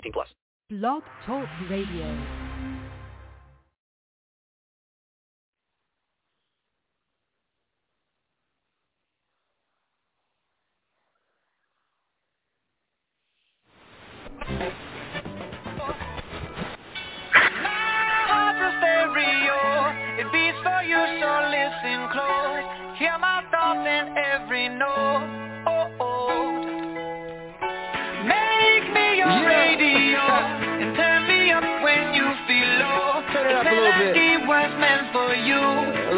18 0.00 0.12
plus. 0.12 0.28
Blog 0.70 1.02
Talk 1.26 1.46
Radio. 1.68 2.06
It 20.18 20.30
beats 20.32 20.58
for 20.62 20.82
you, 20.82 21.00
so 21.18 21.30
listen 21.48 22.08
close. 22.12 22.64
Hear 22.98 23.16
my 23.18 23.42
thoughts 23.50 23.88
in 23.88 24.16
every 24.18 24.68
note. 24.68 25.49
And 29.96 30.96
turn 30.96 31.26
me 31.26 31.50
up 31.52 31.64
when 31.82 32.14
you 32.14 32.26
feel 32.46 32.70
low. 32.78 33.22
Turn 33.32 33.46
it 33.50 33.56
up 33.56 33.66
a 33.66 33.74
little 33.74 34.12
bit. 34.14 34.48
Was 34.50 34.72
meant 34.80 35.12
for 35.12 35.30
you. 35.34 35.62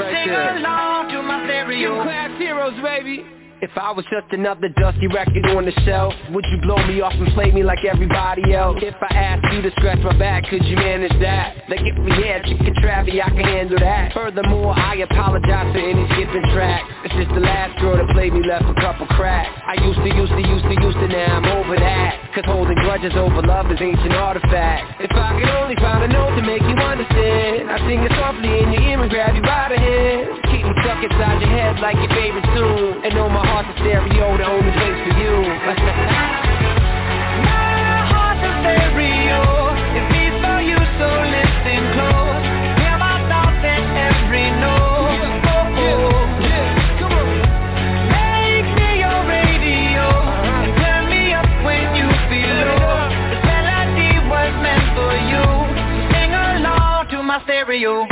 right 0.00 0.24
Sing 0.24 0.32
there. 0.32 0.56
along 0.56 1.08
to 1.10 1.22
my 1.22 1.44
stereo. 1.44 1.96
Gym 1.96 2.02
class 2.04 2.30
heroes, 2.38 2.74
baby. 2.82 3.24
If 3.62 3.70
I 3.78 3.94
was 3.94 4.02
just 4.10 4.26
another 4.34 4.66
dusty 4.74 5.06
record 5.06 5.46
on 5.54 5.62
the 5.62 5.74
shelf, 5.86 6.10
would 6.34 6.42
you 6.50 6.58
blow 6.66 6.82
me 6.82 6.98
off 6.98 7.14
and 7.14 7.30
play 7.30 7.54
me 7.54 7.62
like 7.62 7.86
everybody 7.86 8.50
else? 8.58 8.82
If 8.82 8.98
I 8.98 9.14
asked 9.14 9.46
you 9.54 9.62
to 9.62 9.70
scratch 9.78 10.02
my 10.02 10.18
back, 10.18 10.50
could 10.50 10.66
you 10.66 10.74
manage 10.74 11.14
that? 11.22 11.70
Like 11.70 11.86
if 11.86 11.94
we 12.02 12.10
had 12.26 12.42
chicken 12.42 12.74
travy, 12.82 13.22
I 13.22 13.30
can 13.30 13.46
handle 13.46 13.78
that. 13.78 14.18
Furthermore, 14.18 14.74
I 14.74 15.06
apologize 15.06 15.70
for 15.70 15.78
any 15.78 16.02
skipping 16.10 16.42
tracks. 16.50 16.90
It's 17.06 17.14
just 17.14 17.30
the 17.38 17.46
last 17.46 17.78
girl 17.78 18.02
that 18.02 18.10
played 18.10 18.34
me 18.34 18.42
left 18.42 18.66
a 18.66 18.74
couple 18.82 19.06
cracks. 19.14 19.54
I 19.62 19.78
used 19.78 20.02
to, 20.02 20.10
used 20.10 20.34
to, 20.34 20.42
used 20.42 20.66
to, 20.66 20.74
used 20.82 20.98
to, 20.98 21.06
now 21.06 21.38
I'm 21.38 21.46
over 21.62 21.78
that. 21.78 22.34
Cause 22.34 22.42
holding 22.50 22.82
grudges 22.82 23.14
over 23.14 23.46
love 23.46 23.70
is 23.70 23.78
ancient 23.78 24.10
artifacts. 24.10 25.06
If 25.06 25.14
I 25.14 25.38
could 25.38 25.54
only 25.62 25.78
find 25.78 26.02
a 26.02 26.10
note 26.10 26.34
to 26.34 26.42
make 26.42 26.66
you 26.66 26.74
understand, 26.82 27.70
I 27.70 27.78
think 27.86 28.10
it 28.10 28.12
Keep 31.02 31.10
inside 31.10 31.42
your 31.42 31.50
head 31.50 31.80
like 31.80 31.96
your 31.96 32.14
favorite 32.14 32.46
tune. 32.54 33.02
And 33.02 33.12
know 33.16 33.28
my 33.28 33.42
heart's 33.44 33.68
a 33.70 33.82
stereo, 33.82 34.38
the 34.38 34.46
only 34.46 34.70
place 34.70 35.02
for 35.02 35.18
you. 35.18 35.34
My 37.42 38.06
heart's 38.06 38.38
a 38.38 38.52
stereo. 38.62 39.42
It 39.98 40.06
beats 40.14 40.38
for 40.38 40.62
you, 40.62 40.78
so 40.78 41.08
listen 41.26 41.82
close. 41.98 42.46
Hear 42.78 42.94
my 43.02 43.18
thoughts 43.26 43.66
in 43.66 43.82
every 43.98 44.46
note. 44.62 45.42
Oh, 57.82 58.11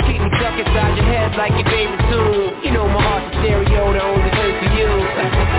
Stuck 0.51 0.67
inside 0.67 0.97
your 0.97 1.05
head 1.05 1.37
like 1.37 1.51
your 1.51 1.63
favorite 1.71 2.11
tune. 2.11 2.63
You 2.63 2.71
know 2.71 2.85
my 2.87 3.01
heart's 3.01 3.35
a 3.37 3.39
stereo, 3.39 3.93
the 3.93 4.03
only 4.03 4.29
place 4.31 4.57
for 4.59 4.75
you. 4.75 5.50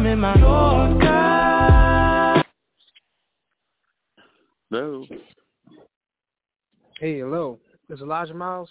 I'm 0.00 0.06
in 0.06 0.18
my 0.18 0.34
Yorker. 0.38 2.42
Hello. 4.70 5.04
Hey, 6.98 7.18
hello. 7.18 7.58
Is 7.90 8.00
Elijah 8.00 8.32
Miles? 8.32 8.70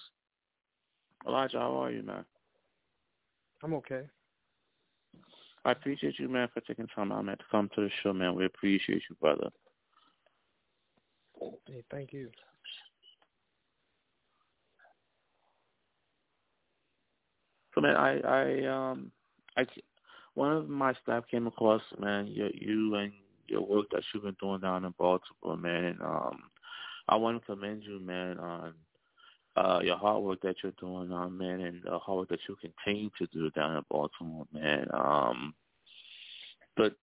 Elijah, 1.27 1.59
how 1.59 1.83
are 1.83 1.91
you, 1.91 2.01
man? 2.01 2.25
I'm 3.61 3.75
okay. 3.75 4.09
I 5.65 5.73
appreciate 5.73 6.17
you, 6.17 6.29
man, 6.29 6.47
for 6.51 6.61
taking 6.61 6.87
time 6.87 7.11
out, 7.11 7.23
man, 7.23 7.37
to 7.37 7.43
come 7.51 7.69
to 7.75 7.81
the 7.81 7.91
show, 8.01 8.11
man. 8.11 8.33
We 8.33 8.45
appreciate 8.45 9.03
you, 9.07 9.15
brother. 9.21 9.51
Hey, 11.67 11.83
thank 11.91 12.11
you. 12.11 12.31
So, 17.75 17.81
man, 17.81 17.95
I, 17.95 18.19
I, 18.21 18.65
um, 18.65 19.11
I, 19.55 19.67
one 20.39 20.53
of 20.53 20.69
my 20.69 20.93
staff 21.03 21.25
came 21.29 21.47
across, 21.47 21.81
man, 21.99 22.27
you, 22.27 22.49
you 22.53 22.95
and 22.95 23.11
your 23.49 23.59
work 23.59 23.87
that 23.91 24.03
you've 24.13 24.23
been 24.23 24.37
doing 24.39 24.61
down 24.61 24.85
in 24.85 24.93
Baltimore, 24.97 25.57
man. 25.57 25.83
And, 25.83 26.01
um, 26.01 26.43
I 27.09 27.17
want 27.17 27.41
to 27.41 27.45
commend 27.45 27.83
you, 27.83 27.99
man, 27.99 28.39
on 28.39 28.73
uh, 29.57 29.79
your 29.83 29.97
hard 29.97 30.23
work 30.23 30.39
that 30.43 30.55
you're 30.63 30.71
doing, 30.79 31.11
um, 31.11 31.37
man, 31.37 31.59
and 31.59 31.81
the 31.83 31.99
hard 31.99 32.19
work 32.19 32.29
that 32.29 32.39
you 32.47 32.55
continue 32.55 33.09
to 33.17 33.27
do 33.33 33.49
down 33.49 33.75
in 33.75 33.83
Baltimore, 33.91 34.45
man. 34.53 34.87
Um, 34.93 35.53
but 36.77 36.95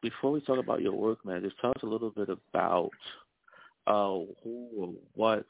before 0.00 0.32
we 0.32 0.40
talk 0.40 0.58
about 0.58 0.80
your 0.80 0.94
work, 0.94 1.22
man, 1.26 1.42
just 1.42 1.60
tell 1.60 1.72
us 1.72 1.82
a 1.82 1.86
little 1.86 2.10
bit 2.10 2.30
about 2.30 2.90
uh, 3.86 4.20
who 4.42 4.68
or 4.78 4.94
what 5.14 5.46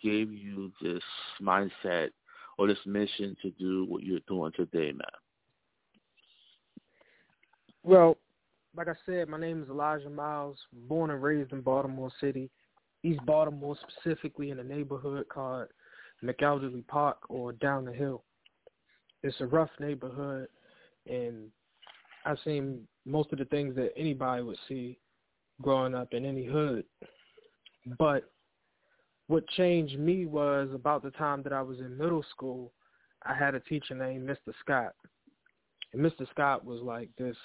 gave 0.00 0.30
you 0.30 0.70
this 0.80 1.02
mindset 1.42 2.10
or 2.56 2.68
this 2.68 2.78
mission 2.86 3.36
to 3.42 3.50
do 3.58 3.84
what 3.88 4.04
you're 4.04 4.20
doing 4.28 4.52
today, 4.56 4.92
man. 4.92 5.27
Well, 7.82 8.16
like 8.76 8.88
I 8.88 8.94
said, 9.06 9.28
my 9.28 9.38
name 9.38 9.62
is 9.62 9.68
Elijah 9.68 10.10
Miles, 10.10 10.58
born 10.88 11.10
and 11.10 11.22
raised 11.22 11.52
in 11.52 11.60
Baltimore 11.60 12.10
City, 12.20 12.50
East 13.02 13.20
Baltimore, 13.24 13.76
specifically 13.88 14.50
in 14.50 14.58
a 14.58 14.64
neighborhood 14.64 15.26
called 15.28 15.68
McElderry 16.22 16.86
Park 16.86 17.18
or 17.28 17.52
Down 17.52 17.84
the 17.84 17.92
Hill. 17.92 18.24
It's 19.22 19.40
a 19.40 19.46
rough 19.46 19.70
neighborhood, 19.80 20.48
and 21.06 21.48
I've 22.24 22.38
seen 22.44 22.86
most 23.04 23.32
of 23.32 23.38
the 23.38 23.46
things 23.46 23.74
that 23.76 23.92
anybody 23.96 24.42
would 24.42 24.58
see 24.68 24.98
growing 25.62 25.94
up 25.94 26.12
in 26.12 26.24
any 26.24 26.44
hood. 26.44 26.84
But 27.98 28.30
what 29.28 29.48
changed 29.56 29.98
me 29.98 30.26
was 30.26 30.68
about 30.74 31.02
the 31.02 31.10
time 31.12 31.42
that 31.42 31.52
I 31.52 31.62
was 31.62 31.78
in 31.78 31.96
middle 31.96 32.24
school, 32.30 32.72
I 33.24 33.34
had 33.34 33.54
a 33.54 33.60
teacher 33.60 33.94
named 33.94 34.28
Mr. 34.28 34.52
Scott. 34.60 34.94
And 35.92 36.02
Mr. 36.02 36.28
Scott 36.30 36.64
was 36.64 36.82
like 36.82 37.08
this 37.18 37.36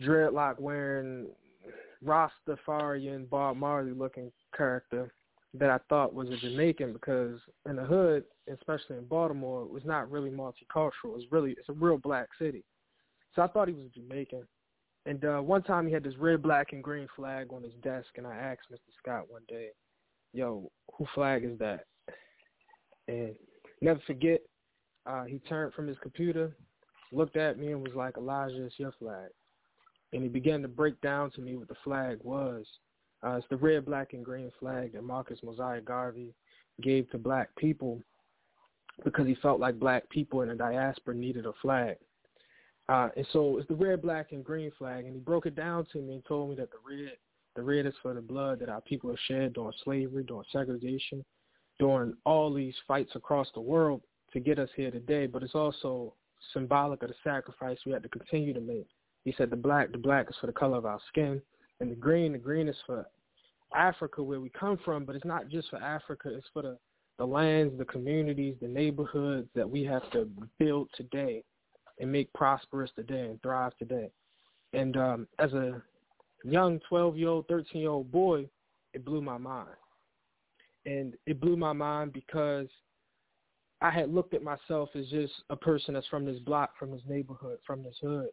dreadlock 0.00 0.60
wearing 0.60 1.28
Rastafarian 2.04 3.28
Bob 3.28 3.56
Marley 3.56 3.92
looking 3.92 4.30
character 4.56 5.12
that 5.54 5.70
I 5.70 5.78
thought 5.88 6.14
was 6.14 6.28
a 6.30 6.36
Jamaican 6.36 6.92
because 6.92 7.38
in 7.68 7.76
the 7.76 7.84
hood, 7.84 8.24
especially 8.52 8.96
in 8.96 9.04
Baltimore, 9.04 9.62
it 9.62 9.70
was 9.70 9.84
not 9.84 10.10
really 10.10 10.30
multicultural. 10.30 11.16
It's 11.16 11.30
really 11.30 11.52
it's 11.52 11.68
a 11.68 11.72
real 11.72 11.98
black 11.98 12.28
city. 12.38 12.64
So 13.34 13.42
I 13.42 13.46
thought 13.46 13.68
he 13.68 13.74
was 13.74 13.86
a 13.86 14.00
Jamaican. 14.00 14.46
And 15.06 15.24
uh 15.24 15.38
one 15.40 15.62
time 15.62 15.86
he 15.86 15.92
had 15.92 16.02
this 16.02 16.16
red, 16.18 16.42
black, 16.42 16.72
and 16.72 16.82
green 16.82 17.06
flag 17.14 17.52
on 17.52 17.62
his 17.62 17.74
desk, 17.82 18.08
and 18.16 18.26
I 18.26 18.34
asked 18.34 18.72
Mr. 18.72 18.78
Scott 18.98 19.30
one 19.30 19.42
day, 19.48 19.68
"Yo, 20.32 20.70
who 20.96 21.06
flag 21.14 21.44
is 21.44 21.58
that?" 21.58 21.84
And 23.06 23.34
never 23.80 24.00
forget, 24.06 24.40
uh 25.06 25.24
he 25.24 25.38
turned 25.40 25.72
from 25.74 25.86
his 25.86 25.98
computer, 25.98 26.56
looked 27.12 27.36
at 27.36 27.58
me, 27.58 27.72
and 27.72 27.82
was 27.82 27.94
like, 27.94 28.16
"Elijah, 28.16 28.64
it's 28.64 28.78
your 28.78 28.92
flag." 28.92 29.30
And 30.14 30.22
he 30.22 30.28
began 30.28 30.62
to 30.62 30.68
break 30.68 30.98
down 31.00 31.32
to 31.32 31.40
me 31.40 31.56
what 31.56 31.68
the 31.68 31.74
flag 31.82 32.18
was. 32.22 32.64
Uh, 33.22 33.36
it's 33.36 33.46
the 33.50 33.56
red, 33.56 33.84
black, 33.84 34.12
and 34.12 34.24
green 34.24 34.50
flag 34.60 34.92
that 34.92 35.02
Marcus 35.02 35.40
Mosiah 35.42 35.80
Garvey 35.80 36.32
gave 36.80 37.10
to 37.10 37.18
black 37.18 37.54
people 37.56 38.00
because 39.04 39.26
he 39.26 39.34
felt 39.36 39.58
like 39.58 39.78
black 39.78 40.08
people 40.10 40.42
in 40.42 40.48
the 40.48 40.54
diaspora 40.54 41.14
needed 41.14 41.46
a 41.46 41.52
flag. 41.60 41.96
Uh, 42.88 43.08
and 43.16 43.26
so 43.32 43.58
it's 43.58 43.66
the 43.66 43.74
red, 43.74 44.02
black, 44.02 44.32
and 44.32 44.44
green 44.44 44.70
flag. 44.78 45.04
And 45.04 45.14
he 45.14 45.20
broke 45.20 45.46
it 45.46 45.56
down 45.56 45.86
to 45.92 45.98
me 45.98 46.14
and 46.14 46.24
told 46.26 46.50
me 46.50 46.56
that 46.56 46.70
the 46.70 46.78
red, 46.88 47.16
the 47.56 47.62
red 47.62 47.86
is 47.86 47.94
for 48.00 48.14
the 48.14 48.20
blood 48.20 48.60
that 48.60 48.68
our 48.68 48.82
people 48.82 49.10
have 49.10 49.18
shed 49.26 49.54
during 49.54 49.72
slavery, 49.82 50.22
during 50.22 50.44
segregation, 50.52 51.24
during 51.80 52.14
all 52.24 52.52
these 52.52 52.74
fights 52.86 53.12
across 53.16 53.48
the 53.54 53.60
world 53.60 54.02
to 54.32 54.38
get 54.38 54.58
us 54.58 54.68
here 54.76 54.90
today. 54.90 55.26
But 55.26 55.42
it's 55.42 55.54
also 55.54 56.14
symbolic 56.52 57.02
of 57.02 57.08
the 57.08 57.14
sacrifice 57.24 57.78
we 57.84 57.92
had 57.92 58.02
to 58.02 58.08
continue 58.08 58.52
to 58.52 58.60
make. 58.60 58.86
He 59.24 59.34
said 59.36 59.50
the 59.50 59.56
black, 59.56 59.92
the 59.92 59.98
black 59.98 60.26
is 60.28 60.36
for 60.40 60.46
the 60.46 60.52
color 60.52 60.76
of 60.76 60.86
our 60.86 61.00
skin, 61.08 61.40
and 61.80 61.90
the 61.90 61.96
green, 61.96 62.32
the 62.32 62.38
green 62.38 62.68
is 62.68 62.76
for 62.86 63.06
Africa 63.74 64.22
where 64.22 64.40
we 64.40 64.50
come 64.50 64.78
from, 64.84 65.04
but 65.04 65.16
it's 65.16 65.24
not 65.24 65.48
just 65.48 65.70
for 65.70 65.82
Africa. 65.82 66.30
It's 66.32 66.46
for 66.52 66.62
the, 66.62 66.78
the 67.18 67.26
lands, 67.26 67.76
the 67.78 67.84
communities, 67.84 68.56
the 68.60 68.68
neighborhoods 68.68 69.48
that 69.54 69.68
we 69.68 69.84
have 69.84 70.08
to 70.12 70.28
build 70.58 70.88
today 70.96 71.42
and 71.98 72.10
make 72.10 72.32
prosperous 72.32 72.90
today 72.96 73.22
and 73.22 73.40
thrive 73.42 73.72
today. 73.78 74.10
And 74.72 74.96
um, 74.96 75.26
as 75.38 75.52
a 75.52 75.80
young 76.44 76.80
12-year-old, 76.90 77.48
13-year-old 77.48 78.10
boy, 78.10 78.48
it 78.92 79.04
blew 79.04 79.20
my 79.20 79.38
mind. 79.38 79.68
And 80.86 81.14
it 81.26 81.40
blew 81.40 81.56
my 81.56 81.72
mind 81.72 82.12
because 82.12 82.66
I 83.80 83.90
had 83.90 84.12
looked 84.12 84.34
at 84.34 84.42
myself 84.42 84.90
as 84.94 85.06
just 85.08 85.32
a 85.50 85.56
person 85.56 85.94
that's 85.94 86.06
from 86.08 86.24
this 86.24 86.38
block, 86.40 86.70
from 86.78 86.90
this 86.90 87.02
neighborhood, 87.08 87.58
from 87.66 87.82
this 87.82 87.96
hood. 88.02 88.28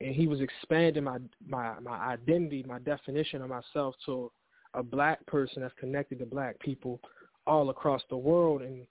And 0.00 0.14
he 0.14 0.26
was 0.26 0.40
expanding 0.40 1.04
my, 1.04 1.18
my, 1.46 1.78
my 1.80 1.98
identity, 1.98 2.64
my 2.66 2.78
definition 2.80 3.42
of 3.42 3.50
myself 3.50 3.94
to 4.06 4.30
a 4.74 4.82
black 4.82 5.24
person 5.26 5.62
that's 5.62 5.74
connected 5.78 6.18
to 6.18 6.26
black 6.26 6.58
people 6.58 7.00
all 7.46 7.70
across 7.70 8.02
the 8.10 8.16
world. 8.16 8.62
And, 8.62 8.86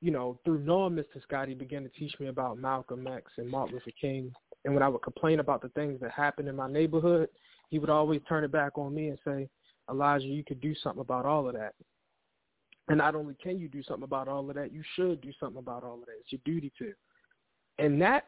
you 0.00 0.10
know, 0.10 0.38
through 0.44 0.60
knowing 0.60 0.94
Mr. 0.94 1.22
Scott, 1.22 1.48
he 1.48 1.54
began 1.54 1.82
to 1.84 1.88
teach 1.90 2.14
me 2.18 2.26
about 2.26 2.58
Malcolm 2.58 3.06
X 3.06 3.30
and 3.38 3.48
Martin 3.48 3.74
Luther 3.74 3.92
King. 4.00 4.32
And 4.64 4.74
when 4.74 4.82
I 4.82 4.88
would 4.88 5.02
complain 5.02 5.40
about 5.40 5.62
the 5.62 5.68
things 5.70 6.00
that 6.00 6.10
happened 6.10 6.48
in 6.48 6.56
my 6.56 6.70
neighborhood, 6.70 7.28
he 7.70 7.78
would 7.78 7.90
always 7.90 8.20
turn 8.28 8.44
it 8.44 8.52
back 8.52 8.76
on 8.76 8.94
me 8.94 9.08
and 9.08 9.18
say, 9.24 9.48
Elijah, 9.88 10.26
you 10.26 10.44
could 10.44 10.60
do 10.60 10.74
something 10.74 11.00
about 11.00 11.24
all 11.24 11.48
of 11.48 11.54
that. 11.54 11.74
And 12.88 12.98
not 12.98 13.14
only 13.14 13.34
can 13.40 13.58
you 13.58 13.68
do 13.68 13.82
something 13.84 14.04
about 14.04 14.26
all 14.26 14.48
of 14.48 14.56
that, 14.56 14.72
you 14.72 14.82
should 14.96 15.20
do 15.20 15.30
something 15.38 15.58
about 15.58 15.84
all 15.84 15.94
of 15.94 16.06
that. 16.06 16.16
It's 16.20 16.32
your 16.32 16.40
duty 16.44 16.72
to. 16.78 16.92
And 17.78 18.00
that, 18.02 18.24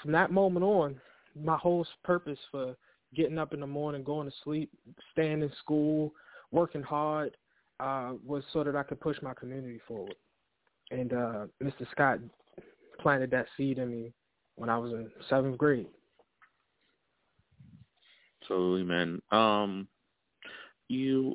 from 0.00 0.12
that 0.12 0.30
moment 0.30 0.64
on, 0.64 1.00
my 1.40 1.56
whole 1.56 1.86
purpose 2.04 2.38
for 2.50 2.76
getting 3.14 3.38
up 3.38 3.52
in 3.52 3.60
the 3.60 3.66
morning, 3.66 4.02
going 4.02 4.28
to 4.28 4.34
sleep, 4.44 4.70
staying 5.12 5.42
in 5.42 5.52
school, 5.60 6.12
working 6.50 6.82
hard, 6.82 7.36
uh, 7.80 8.12
was 8.24 8.42
so 8.52 8.62
that 8.64 8.76
I 8.76 8.82
could 8.82 9.00
push 9.00 9.16
my 9.22 9.34
community 9.34 9.80
forward. 9.86 10.14
And 10.90 11.12
uh, 11.12 11.46
Mr. 11.62 11.90
Scott 11.90 12.18
planted 13.00 13.30
that 13.30 13.46
seed 13.56 13.78
in 13.78 13.90
me 13.90 14.12
when 14.56 14.68
I 14.68 14.78
was 14.78 14.92
in 14.92 15.10
seventh 15.28 15.58
grade. 15.58 15.86
Absolutely, 18.42 18.84
man. 18.84 19.20
Um, 19.30 19.88
you 20.88 21.34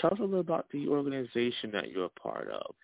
tell 0.00 0.12
us 0.12 0.18
a 0.18 0.22
little 0.22 0.40
about 0.40 0.66
the 0.72 0.88
organization 0.88 1.70
that 1.72 1.90
you're 1.90 2.06
a 2.06 2.20
part 2.20 2.48
of. 2.50 2.74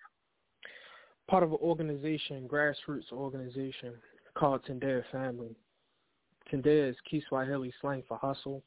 Part 1.29 1.43
of 1.43 1.51
an 1.51 1.57
organization, 1.61 2.47
grassroots 2.47 3.11
organization 3.11 3.93
called 4.35 4.63
Tendea 4.65 5.03
Family. 5.11 5.55
Tendea 6.51 6.89
is 6.89 6.95
Kiswahili 7.09 7.73
slang 7.81 8.03
for 8.07 8.17
hustle, 8.17 8.63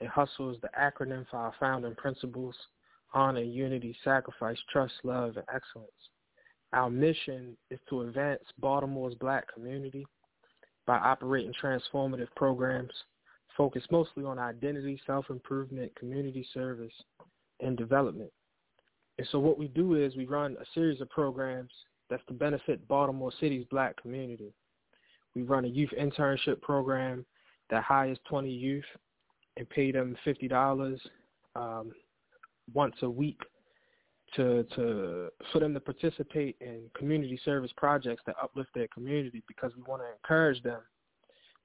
and 0.00 0.08
hustle 0.08 0.50
is 0.50 0.60
the 0.62 0.70
acronym 0.78 1.26
for 1.30 1.36
our 1.36 1.54
founding 1.60 1.94
principles, 1.94 2.54
honor, 3.14 3.42
unity, 3.42 3.96
sacrifice, 4.02 4.58
trust, 4.72 4.94
love, 5.04 5.36
and 5.36 5.46
excellence. 5.54 5.90
Our 6.72 6.90
mission 6.90 7.56
is 7.70 7.80
to 7.88 8.02
advance 8.02 8.42
Baltimore's 8.58 9.14
black 9.14 9.52
community 9.52 10.06
by 10.86 10.98
operating 10.98 11.52
transformative 11.62 12.28
programs 12.36 12.92
focused 13.56 13.90
mostly 13.90 14.24
on 14.24 14.38
identity, 14.38 15.00
self-improvement, 15.06 15.94
community 15.96 16.46
service, 16.54 16.92
and 17.60 17.76
development. 17.76 18.32
And 19.18 19.26
so 19.30 19.38
what 19.38 19.58
we 19.58 19.68
do 19.68 19.96
is 19.96 20.16
we 20.16 20.24
run 20.24 20.56
a 20.60 20.64
series 20.72 21.00
of 21.00 21.10
programs 21.10 21.72
that's 22.08 22.24
to 22.28 22.32
benefit 22.32 22.86
Baltimore 22.88 23.32
City's 23.38 23.66
black 23.70 24.00
community. 24.00 24.54
We 25.34 25.42
run 25.42 25.64
a 25.64 25.68
youth 25.68 25.90
internship 25.98 26.60
program 26.60 27.24
that 27.70 27.84
hires 27.84 28.18
20 28.28 28.50
youth 28.50 28.84
and 29.56 29.68
pay 29.68 29.92
them 29.92 30.16
$50 30.26 30.98
um, 31.56 31.92
once 32.72 32.94
a 33.02 33.10
week 33.10 33.40
to 34.36 34.64
to 34.76 35.28
for 35.52 35.58
them 35.58 35.74
to 35.74 35.80
participate 35.80 36.56
in 36.60 36.82
community 36.96 37.38
service 37.44 37.72
projects 37.76 38.22
that 38.26 38.36
uplift 38.40 38.70
their 38.74 38.86
community 38.88 39.42
because 39.48 39.72
we 39.76 39.82
want 39.82 40.02
to 40.02 40.08
encourage 40.12 40.62
them 40.62 40.80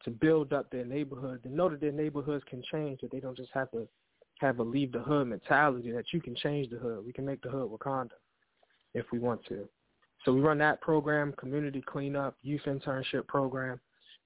to 0.04 0.12
build 0.12 0.54
up 0.54 0.70
their 0.72 0.86
neighborhood, 0.86 1.42
to 1.44 1.50
know 1.50 1.70
that 1.70 1.82
their 1.82 1.92
neighborhoods 1.92 2.44
can 2.48 2.62
change, 2.72 3.02
that 3.02 3.12
they 3.12 3.20
don't 3.20 3.38
just 3.38 3.50
have 3.54 3.70
to 3.72 3.88
have 4.40 4.60
a 4.60 4.64
leave 4.64 4.92
the 4.92 5.00
hood 5.00 5.28
mentality, 5.28 5.92
that 5.92 6.06
you 6.12 6.22
can 6.22 6.36
change 6.36 6.70
the 6.70 6.78
hood. 6.78 7.06
We 7.06 7.14
can 7.14 7.26
make 7.26 7.42
the 7.42 7.50
hood 7.50 7.70
Wakanda 7.70 8.12
if 8.94 9.06
we 9.12 9.20
want 9.20 9.46
to. 9.48 9.68
So 10.26 10.34
we 10.34 10.42
run 10.42 10.58
that 10.58 10.82
program, 10.82 11.34
community 11.38 11.84
cleanup, 11.86 12.36
youth 12.42 12.64
internship 12.66 13.28
program, 13.28 13.80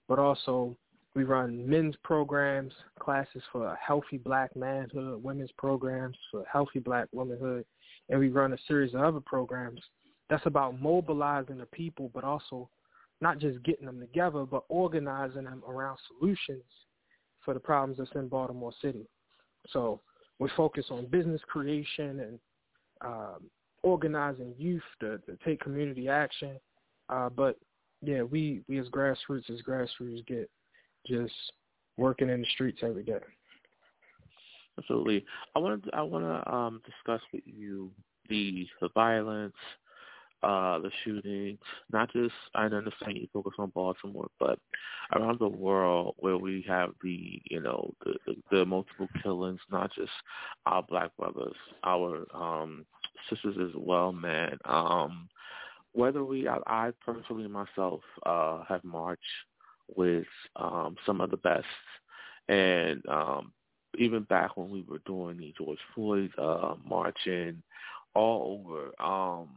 but 0.08 0.18
also 0.18 0.76
We 1.16 1.24
run 1.24 1.68
men's 1.68 1.96
programs, 2.04 2.72
classes 3.00 3.42
for 3.52 3.76
healthy 3.86 4.18
black 4.18 4.56
manhood, 4.56 5.24
women's 5.24 5.52
programs 5.58 6.16
for 6.32 6.46
healthy 6.52 6.80
black 6.80 7.08
womanhood, 7.12 7.66
and 8.10 8.20
we 8.20 8.30
run 8.30 8.54
a 8.54 8.58
series 8.68 8.94
of 8.94 9.02
other 9.02 9.20
programs 9.20 9.82
that's 10.30 10.46
about 10.46 10.80
mobilizing 10.80 11.58
the 11.58 11.66
people, 11.68 12.12
but 12.14 12.24
also 12.24 12.70
not 13.22 13.40
just 13.40 13.62
getting 13.64 13.88
them 13.88 14.00
together, 14.00 14.46
but 14.46 14.64
organizing 14.70 15.46
them 15.46 15.64
around 15.68 15.98
solutions 16.08 16.64
for 17.44 17.54
the 17.56 17.60
problems 17.60 17.98
that's 17.98 18.12
in 18.16 18.28
Baltimore 18.28 18.72
City. 18.80 19.08
So 19.70 20.02
we 20.38 20.50
focus 20.56 20.86
on 20.92 21.08
business 21.08 21.42
creation 21.48 22.20
and 22.20 22.40
um, 23.04 23.50
organizing 23.84 24.54
youth 24.58 24.84
to, 25.00 25.18
to 25.20 25.38
take 25.46 25.60
community 25.62 26.10
action. 26.10 26.60
Uh, 27.10 27.30
but 27.30 27.58
yeah, 28.02 28.22
we, 28.22 28.62
we 28.68 28.80
as 28.80 28.88
grassroots, 28.88 29.50
as 29.50 29.62
grassroots 29.62 30.26
get 30.28 30.50
just 31.08 31.34
working 31.98 32.30
in 32.30 32.42
the 32.42 32.48
streets 32.54 32.80
every 32.84 33.04
day. 33.04 33.20
Absolutely. 34.78 35.26
I 35.56 35.60
want 35.60 35.84
to 35.84 35.90
I 35.94 36.02
want 36.02 36.24
to 36.24 36.54
um, 36.54 36.82
discuss 36.86 37.22
with 37.34 37.44
you 37.46 37.92
the 38.30 38.66
the 38.80 38.88
violence, 38.94 39.56
uh, 40.42 40.80
the 40.80 40.90
shootings, 41.04 41.60
not 41.92 42.12
just 42.14 42.34
I 42.56 42.66
understand 42.66 43.18
you 43.18 43.28
focus 43.34 43.54
on 43.60 43.72
Baltimore, 43.76 44.30
but 44.40 44.58
around 45.14 45.40
the 45.40 45.50
world 45.50 46.16
where 46.20 46.38
we 46.38 46.64
have 46.68 46.92
the 47.04 47.42
you 47.50 47.60
know 47.60 47.94
the 48.06 48.14
the, 48.26 48.36
the 48.52 48.66
multiple 48.66 49.10
killings, 49.22 49.60
not 49.70 49.92
just 49.94 50.12
our 50.66 50.84
black 50.84 51.16
brothers, 51.18 51.56
our 51.84 52.26
um, 52.34 52.86
sisters 53.30 53.58
as 53.62 53.76
well, 53.76 54.12
man. 54.12 54.58
Um, 54.66 55.30
whether 55.94 56.24
we 56.24 56.48
I, 56.48 56.58
I 56.68 56.92
personally 57.06 57.48
myself 57.48 58.02
uh, 58.26 58.64
have 58.68 58.84
marched 58.84 59.24
with 59.96 60.28
um, 60.56 60.96
some 61.06 61.22
of 61.22 61.32
the 61.32 61.38
best. 61.38 61.66
And 62.48 63.06
um, 63.08 63.52
even 63.98 64.24
back 64.24 64.58
when 64.58 64.70
we 64.70 64.84
were 64.88 65.02
doing 65.06 65.38
the 65.38 65.54
George 65.58 65.80
Floyd 65.94 66.32
uh, 66.38 66.76
marching 66.88 67.62
all 68.16 68.64
over, 68.68 68.92
um, 69.04 69.50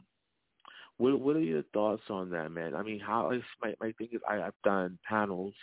what 0.99 1.19
what 1.21 1.37
are 1.37 1.41
your 1.41 1.65
thoughts 1.73 2.03
on 2.11 2.31
that, 2.31 2.51
man? 2.51 2.75
I 2.75 2.83
mean, 2.83 3.01
how 3.01 3.31
is 3.31 3.43
my 3.63 3.75
my 3.81 3.93
thing 3.93 4.09
is 4.13 4.21
I, 4.29 4.43
I've 4.43 4.53
done 4.63 4.99
panels 5.09 5.55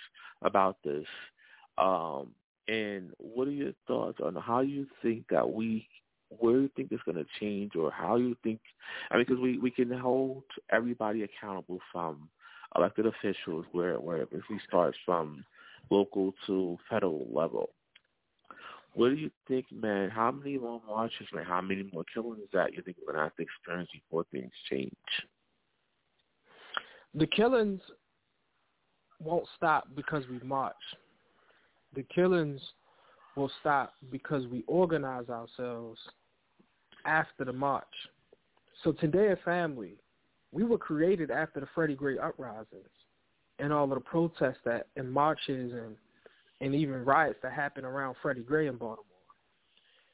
about 0.41 0.77
this, 0.83 1.05
um, 1.77 2.31
and 2.67 3.11
what 3.17 3.47
are 3.47 3.51
your 3.51 3.73
thoughts 3.87 4.19
on 4.23 4.35
how 4.35 4.61
you 4.61 4.87
think 5.01 5.25
that 5.29 5.49
we 5.49 5.87
where 6.37 6.55
do 6.55 6.61
you 6.61 6.69
think 6.75 6.91
it's 6.91 7.03
going 7.03 7.17
to 7.17 7.25
change 7.39 7.75
or 7.75 7.91
how 7.91 8.15
you 8.15 8.35
think 8.43 8.59
i 9.11 9.15
mean 9.15 9.25
because 9.27 9.41
we 9.41 9.57
we 9.57 9.71
can 9.71 9.91
hold 9.91 10.43
everybody 10.71 11.23
accountable 11.23 11.79
from 11.91 12.29
elected 12.75 13.05
officials 13.05 13.65
where 13.71 13.99
where 13.99 14.21
if 14.21 14.43
we 14.49 14.59
start 14.67 14.95
from 15.05 15.43
local 15.89 16.33
to 16.47 16.77
federal 16.89 17.27
level. 17.31 17.69
What 18.93 19.09
do 19.09 19.15
you 19.15 19.31
think, 19.47 19.65
man? 19.71 20.09
How 20.09 20.31
many 20.31 20.57
more 20.57 20.81
marches, 20.87 21.27
man? 21.33 21.45
How 21.45 21.61
many 21.61 21.89
more 21.93 22.03
killings 22.13 22.47
that 22.53 22.73
you 22.73 22.81
think 22.81 22.97
we're 22.99 23.13
gonna 23.13 23.25
have 23.25 23.35
to 23.35 23.43
experience 23.43 23.89
before 23.93 24.25
things 24.31 24.51
change? 24.69 24.91
The 27.13 27.27
killings 27.27 27.81
won't 29.19 29.47
stop 29.55 29.87
because 29.95 30.23
we 30.27 30.39
march. 30.39 30.75
The 31.95 32.03
killings 32.03 32.61
will 33.35 33.51
stop 33.59 33.93
because 34.11 34.47
we 34.47 34.63
organize 34.67 35.29
ourselves 35.29 35.99
after 37.05 37.45
the 37.45 37.53
march. 37.53 37.85
So 38.83 38.93
Tendea 38.93 39.37
Family 39.43 39.97
we 40.51 40.63
were 40.63 40.77
created 40.77 41.31
after 41.31 41.59
the 41.59 41.67
Freddie 41.75 41.95
Gray 41.95 42.17
uprisings 42.17 42.89
and 43.59 43.71
all 43.71 43.83
of 43.83 43.89
the 43.91 43.99
protests 43.99 44.59
that 44.65 44.87
and 44.95 45.11
marches 45.11 45.73
and 45.73 45.95
and 46.61 46.75
even 46.75 47.05
riots 47.05 47.39
that 47.41 47.53
happened 47.53 47.85
around 47.85 48.15
Freddie 48.21 48.41
Gray 48.41 48.67
in 48.67 48.75
Baltimore. 48.75 49.05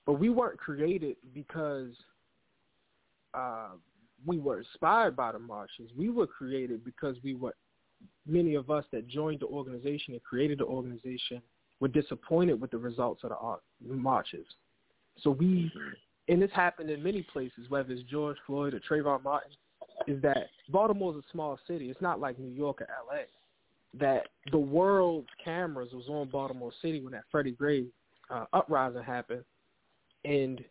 But 0.06 0.14
we 0.14 0.30
weren't 0.30 0.60
created 0.60 1.16
because 1.34 1.96
uh, 3.34 3.70
we 4.28 4.38
were 4.38 4.60
inspired 4.60 5.16
by 5.16 5.32
the 5.32 5.40
marches. 5.40 5.90
We 5.98 6.10
were 6.10 6.28
created 6.28 6.86
because 6.86 7.16
we 7.24 7.34
were 7.34 7.56
many 8.28 8.54
of 8.54 8.70
us 8.70 8.86
that 8.92 9.08
joined 9.08 9.40
the 9.40 9.48
organization 9.48 10.14
and 10.14 10.24
created 10.24 10.60
the 10.60 10.66
organization 10.66 11.42
were 11.80 11.88
disappointed 11.88 12.62
with 12.62 12.70
the 12.70 12.78
results 12.78 13.24
of 13.24 13.32
the 13.88 13.96
marches. 13.96 14.46
So 15.22 15.32
we, 15.32 15.72
and 16.28 16.42
this 16.42 16.52
happened 16.54 16.90
in 16.90 17.04
many 17.04 17.22
places, 17.22 17.70
whether 17.70 17.92
it's 17.94 18.04
George 18.10 18.38
Floyd 18.48 18.74
or 18.74 18.80
Trayvon 18.80 19.24
Martin 19.24 19.52
is 20.08 20.22
that 20.22 20.50
Baltimore's 20.70 21.18
a 21.18 21.32
small 21.32 21.60
city. 21.68 21.90
It's 21.90 22.02
not 22.02 22.20
like 22.20 22.40
New 22.40 22.52
York 22.52 22.82
or 22.82 22.88
LA. 23.08 23.22
That 23.98 24.28
the 24.52 24.58
world's 24.58 25.30
cameras 25.44 25.90
was 25.94 26.08
on 26.10 26.30
Baltimore 26.30 26.72
City 26.82 27.02
when 27.02 27.14
that 27.14 27.24
Freddie 27.32 27.52
Gray 27.52 27.86
uh, 28.30 28.46
uprising 28.52 29.04
happened, 29.04 29.46
and 30.26 30.64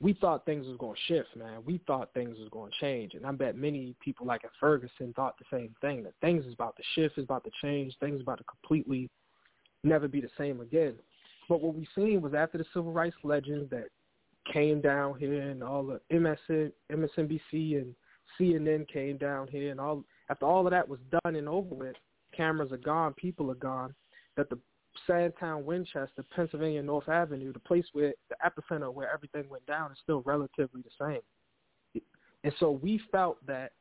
we 0.00 0.14
thought 0.14 0.46
things 0.46 0.66
was 0.66 0.78
going 0.78 0.94
to 0.94 1.14
shift, 1.14 1.36
man. 1.36 1.62
We 1.66 1.82
thought 1.86 2.14
things 2.14 2.38
was 2.38 2.48
going 2.50 2.72
to 2.72 2.78
change, 2.80 3.12
and 3.12 3.26
I 3.26 3.32
bet 3.32 3.56
many 3.56 3.94
people 4.00 4.26
like 4.26 4.44
at 4.44 4.50
Ferguson 4.58 5.12
thought 5.14 5.36
the 5.38 5.44
same 5.54 5.74
thing. 5.82 6.02
That 6.04 6.14
things 6.22 6.46
is 6.46 6.54
about 6.54 6.76
to 6.76 6.82
shift, 6.94 7.18
is 7.18 7.24
about 7.24 7.44
to 7.44 7.50
change, 7.60 7.94
things 8.00 8.22
about 8.22 8.38
to 8.38 8.44
completely 8.44 9.10
never 9.84 10.08
be 10.08 10.22
the 10.22 10.30
same 10.38 10.60
again. 10.60 10.94
But 11.50 11.60
what 11.60 11.74
we 11.74 11.86
seen 11.94 12.22
was 12.22 12.32
after 12.32 12.56
the 12.56 12.64
civil 12.72 12.92
rights 12.92 13.16
legends 13.22 13.68
that 13.70 13.88
came 14.50 14.80
down 14.80 15.18
here 15.18 15.40
and 15.40 15.62
all 15.62 15.84
the 15.84 16.00
MSN, 16.12 16.72
MSNBC 16.90 17.76
and 17.78 17.94
CNN 18.40 18.88
came 18.88 19.18
down 19.18 19.48
here, 19.48 19.70
and 19.70 19.80
all 19.80 20.04
after 20.30 20.46
all 20.46 20.66
of 20.66 20.70
that 20.70 20.88
was 20.88 21.00
done 21.24 21.36
and 21.36 21.48
over 21.48 21.74
with, 21.74 21.96
cameras 22.34 22.72
are 22.72 22.78
gone, 22.78 23.12
people 23.14 23.50
are 23.50 23.56
gone. 23.56 23.94
That 24.36 24.48
the 24.48 24.58
Sandtown, 25.06 25.64
Winchester, 25.64 26.24
Pennsylvania, 26.34 26.82
North 26.82 27.08
Avenue, 27.08 27.52
the 27.52 27.58
place 27.58 27.84
where 27.92 28.12
the 28.28 28.36
epicenter 28.44 28.92
where 28.92 29.12
everything 29.12 29.48
went 29.48 29.66
down, 29.66 29.92
is 29.92 29.98
still 30.02 30.22
relatively 30.22 30.82
the 30.82 31.06
same. 31.06 32.02
And 32.44 32.52
so 32.58 32.70
we 32.70 33.00
felt 33.10 33.44
that, 33.46 33.72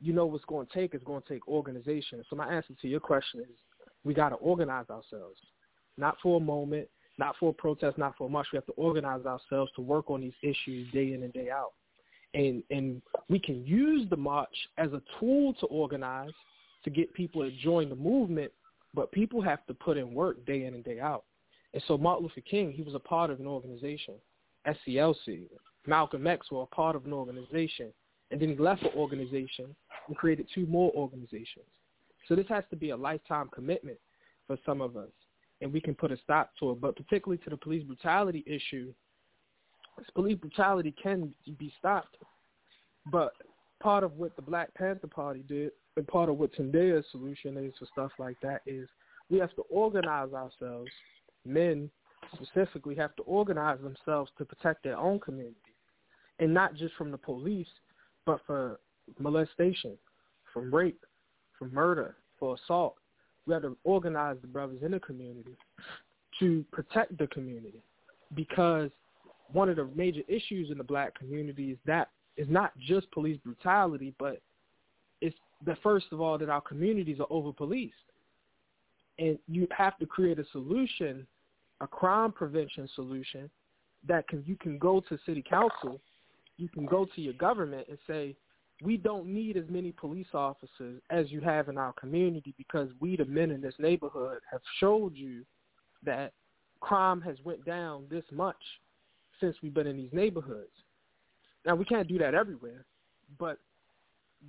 you 0.00 0.12
know, 0.12 0.26
what's 0.26 0.44
going 0.44 0.66
to 0.66 0.72
take 0.72 0.94
is 0.94 1.02
going 1.04 1.22
to 1.22 1.28
take 1.28 1.48
organization. 1.48 2.22
So 2.28 2.36
my 2.36 2.52
answer 2.52 2.74
to 2.80 2.88
your 2.88 3.00
question 3.00 3.40
is, 3.40 3.56
we 4.04 4.14
got 4.14 4.30
to 4.30 4.36
organize 4.36 4.90
ourselves, 4.90 5.40
not 5.96 6.16
for 6.22 6.36
a 6.36 6.44
moment, 6.44 6.88
not 7.18 7.36
for 7.38 7.50
a 7.50 7.52
protest, 7.52 7.98
not 7.98 8.16
for 8.16 8.26
a 8.26 8.30
march. 8.30 8.48
We 8.52 8.56
have 8.56 8.66
to 8.66 8.72
organize 8.72 9.24
ourselves 9.24 9.70
to 9.76 9.82
work 9.82 10.10
on 10.10 10.20
these 10.20 10.32
issues 10.42 10.90
day 10.92 11.12
in 11.12 11.22
and 11.22 11.32
day 11.32 11.50
out 11.50 11.72
and 12.34 12.62
and 12.70 13.00
we 13.28 13.38
can 13.38 13.64
use 13.64 14.08
the 14.10 14.16
march 14.16 14.54
as 14.76 14.92
a 14.92 15.02
tool 15.18 15.54
to 15.54 15.66
organize 15.66 16.32
to 16.82 16.90
get 16.90 17.14
people 17.14 17.42
to 17.42 17.50
join 17.62 17.88
the 17.88 17.96
movement, 17.96 18.52
but 18.92 19.10
people 19.12 19.40
have 19.40 19.64
to 19.66 19.72
put 19.72 19.96
in 19.96 20.12
work 20.12 20.44
day 20.44 20.64
in 20.64 20.74
and 20.74 20.84
day 20.84 21.00
out. 21.00 21.24
And 21.72 21.82
so 21.88 21.96
Martin 21.96 22.24
Luther 22.24 22.42
King, 22.42 22.72
he 22.72 22.82
was 22.82 22.94
a 22.94 22.98
part 22.98 23.30
of 23.30 23.40
an 23.40 23.46
organization, 23.46 24.14
SCLC. 24.66 25.48
Malcolm 25.86 26.26
X 26.26 26.50
were 26.50 26.62
a 26.62 26.66
part 26.66 26.94
of 26.94 27.06
an 27.06 27.12
organization, 27.12 27.90
and 28.30 28.40
then 28.40 28.50
he 28.50 28.56
left 28.56 28.82
the 28.82 28.92
organization 28.94 29.74
and 30.08 30.16
created 30.16 30.46
two 30.54 30.66
more 30.66 30.92
organizations. 30.94 31.66
So 32.28 32.34
this 32.34 32.46
has 32.48 32.64
to 32.70 32.76
be 32.76 32.90
a 32.90 32.96
lifetime 32.96 33.48
commitment 33.52 33.98
for 34.46 34.58
some 34.64 34.80
of 34.80 34.96
us, 34.96 35.10
and 35.64 35.72
we 35.72 35.80
can 35.80 35.94
put 35.94 36.12
a 36.12 36.16
stop 36.18 36.50
to 36.60 36.72
it. 36.72 36.80
But 36.80 36.94
particularly 36.94 37.42
to 37.42 37.50
the 37.50 37.56
police 37.56 37.82
brutality 37.82 38.44
issue, 38.46 38.92
police 40.14 40.36
brutality 40.38 40.94
can 41.02 41.34
be 41.58 41.72
stopped. 41.78 42.18
But 43.10 43.32
part 43.82 44.04
of 44.04 44.12
what 44.18 44.36
the 44.36 44.42
Black 44.42 44.72
Panther 44.74 45.08
Party 45.08 45.42
did, 45.48 45.72
and 45.96 46.06
part 46.06 46.28
of 46.28 46.36
what 46.36 46.52
Tendea's 46.52 47.06
solution 47.10 47.56
is 47.56 47.72
for 47.78 47.86
stuff 47.86 48.12
like 48.18 48.36
that, 48.42 48.60
is 48.66 48.86
we 49.30 49.38
have 49.38 49.54
to 49.56 49.62
organize 49.70 50.34
ourselves. 50.34 50.90
Men 51.46 51.90
specifically 52.34 52.94
have 52.96 53.16
to 53.16 53.22
organize 53.22 53.78
themselves 53.80 54.30
to 54.36 54.44
protect 54.44 54.84
their 54.84 54.98
own 54.98 55.18
community, 55.18 55.56
and 56.40 56.52
not 56.52 56.74
just 56.74 56.94
from 56.96 57.10
the 57.10 57.18
police, 57.18 57.68
but 58.26 58.40
for 58.46 58.80
molestation, 59.18 59.96
from 60.52 60.74
rape, 60.74 61.04
from 61.58 61.72
murder, 61.72 62.16
for 62.38 62.54
assault. 62.54 62.96
To 63.46 63.76
organize 63.84 64.36
the 64.40 64.48
brothers 64.48 64.78
in 64.82 64.92
the 64.92 65.00
community 65.00 65.56
to 66.40 66.64
protect 66.72 67.16
the 67.18 67.26
community 67.28 67.82
because 68.34 68.90
one 69.52 69.68
of 69.68 69.76
the 69.76 69.88
major 69.94 70.22
issues 70.28 70.70
in 70.70 70.78
the 70.78 70.84
black 70.84 71.16
community 71.16 71.70
is 71.70 71.78
that 71.86 72.08
is 72.36 72.48
not 72.48 72.72
just 72.78 73.10
police 73.12 73.38
brutality, 73.44 74.14
but 74.18 74.40
it's 75.20 75.36
the 75.64 75.76
first 75.82 76.06
of 76.10 76.20
all 76.20 76.38
that 76.38 76.48
our 76.48 76.60
communities 76.60 77.20
are 77.20 77.26
over 77.30 77.52
policed. 77.52 77.94
And 79.18 79.38
you 79.46 79.68
have 79.76 79.96
to 79.98 80.06
create 80.06 80.38
a 80.38 80.44
solution, 80.50 81.26
a 81.80 81.86
crime 81.86 82.32
prevention 82.32 82.88
solution 82.94 83.48
that 84.08 84.26
can 84.26 84.42
you 84.46 84.56
can 84.56 84.78
go 84.78 85.00
to 85.08 85.18
city 85.24 85.44
council, 85.48 86.00
you 86.56 86.68
can 86.68 86.86
go 86.86 87.06
to 87.14 87.20
your 87.20 87.34
government 87.34 87.86
and 87.88 87.98
say, 88.06 88.34
we 88.84 88.98
don't 88.98 89.26
need 89.26 89.56
as 89.56 89.64
many 89.68 89.92
police 89.92 90.26
officers 90.34 91.00
as 91.10 91.30
you 91.32 91.40
have 91.40 91.68
in 91.68 91.78
our 91.78 91.92
community 91.94 92.54
because 92.58 92.90
we 93.00 93.16
the 93.16 93.24
men 93.24 93.50
in 93.50 93.60
this 93.60 93.74
neighborhood 93.78 94.38
have 94.50 94.60
showed 94.78 95.16
you 95.16 95.44
that 96.04 96.32
crime 96.80 97.20
has 97.22 97.36
went 97.44 97.64
down 97.64 98.04
this 98.10 98.24
much 98.30 98.56
since 99.40 99.56
we've 99.62 99.72
been 99.72 99.86
in 99.86 99.96
these 99.96 100.12
neighborhoods. 100.12 100.70
Now 101.64 101.74
we 101.74 101.86
can't 101.86 102.06
do 102.06 102.18
that 102.18 102.34
everywhere, 102.34 102.84
but 103.38 103.58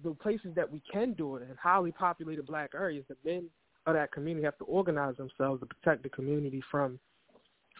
the 0.04 0.14
places 0.14 0.54
that 0.56 0.70
we 0.70 0.82
can 0.92 1.14
do 1.14 1.38
it 1.38 1.44
in 1.44 1.56
highly 1.56 1.94
populated 1.94 2.46
black 2.46 2.72
areas, 2.76 3.06
the 3.08 3.16
men 3.24 3.46
of 3.86 3.94
that 3.94 4.12
community 4.12 4.44
have 4.44 4.58
to 4.58 4.66
organize 4.66 5.16
themselves 5.16 5.62
to 5.62 5.66
protect 5.66 6.04
the 6.04 6.10
community 6.10 6.62
from 6.70 7.00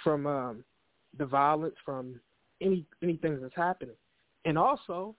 from 0.04 0.28
um, 0.28 0.64
the 1.18 1.26
violence, 1.26 1.76
from 1.84 2.20
any 2.62 2.86
anything 3.04 3.42
that's 3.42 3.56
happening, 3.56 3.96
and 4.46 4.58
also 4.58 5.16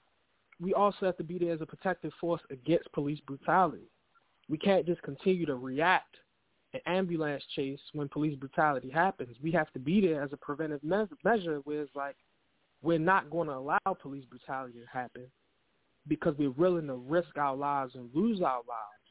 we 0.60 0.74
also 0.74 1.06
have 1.06 1.16
to 1.18 1.24
be 1.24 1.38
there 1.38 1.52
as 1.52 1.60
a 1.60 1.66
protective 1.66 2.12
force 2.20 2.40
against 2.50 2.90
police 2.92 3.20
brutality. 3.26 3.90
We 4.48 4.58
can't 4.58 4.86
just 4.86 5.02
continue 5.02 5.46
to 5.46 5.56
react 5.56 6.16
an 6.72 6.80
ambulance 6.86 7.42
chase 7.54 7.80
when 7.92 8.08
police 8.08 8.36
brutality 8.36 8.90
happens. 8.90 9.36
We 9.42 9.52
have 9.52 9.72
to 9.72 9.78
be 9.78 10.00
there 10.00 10.22
as 10.22 10.32
a 10.32 10.36
preventive 10.36 10.82
me- 10.82 11.04
measure 11.24 11.60
where 11.64 11.82
it's 11.82 11.94
like 11.94 12.16
we're 12.82 12.98
not 12.98 13.30
going 13.30 13.48
to 13.48 13.54
allow 13.54 13.78
police 14.00 14.24
brutality 14.24 14.78
to 14.80 14.86
happen 14.86 15.26
because 16.08 16.34
we're 16.38 16.50
willing 16.50 16.86
to 16.86 16.94
risk 16.94 17.36
our 17.36 17.56
lives 17.56 17.94
and 17.94 18.08
lose 18.14 18.40
our 18.40 18.62
lives 18.68 19.06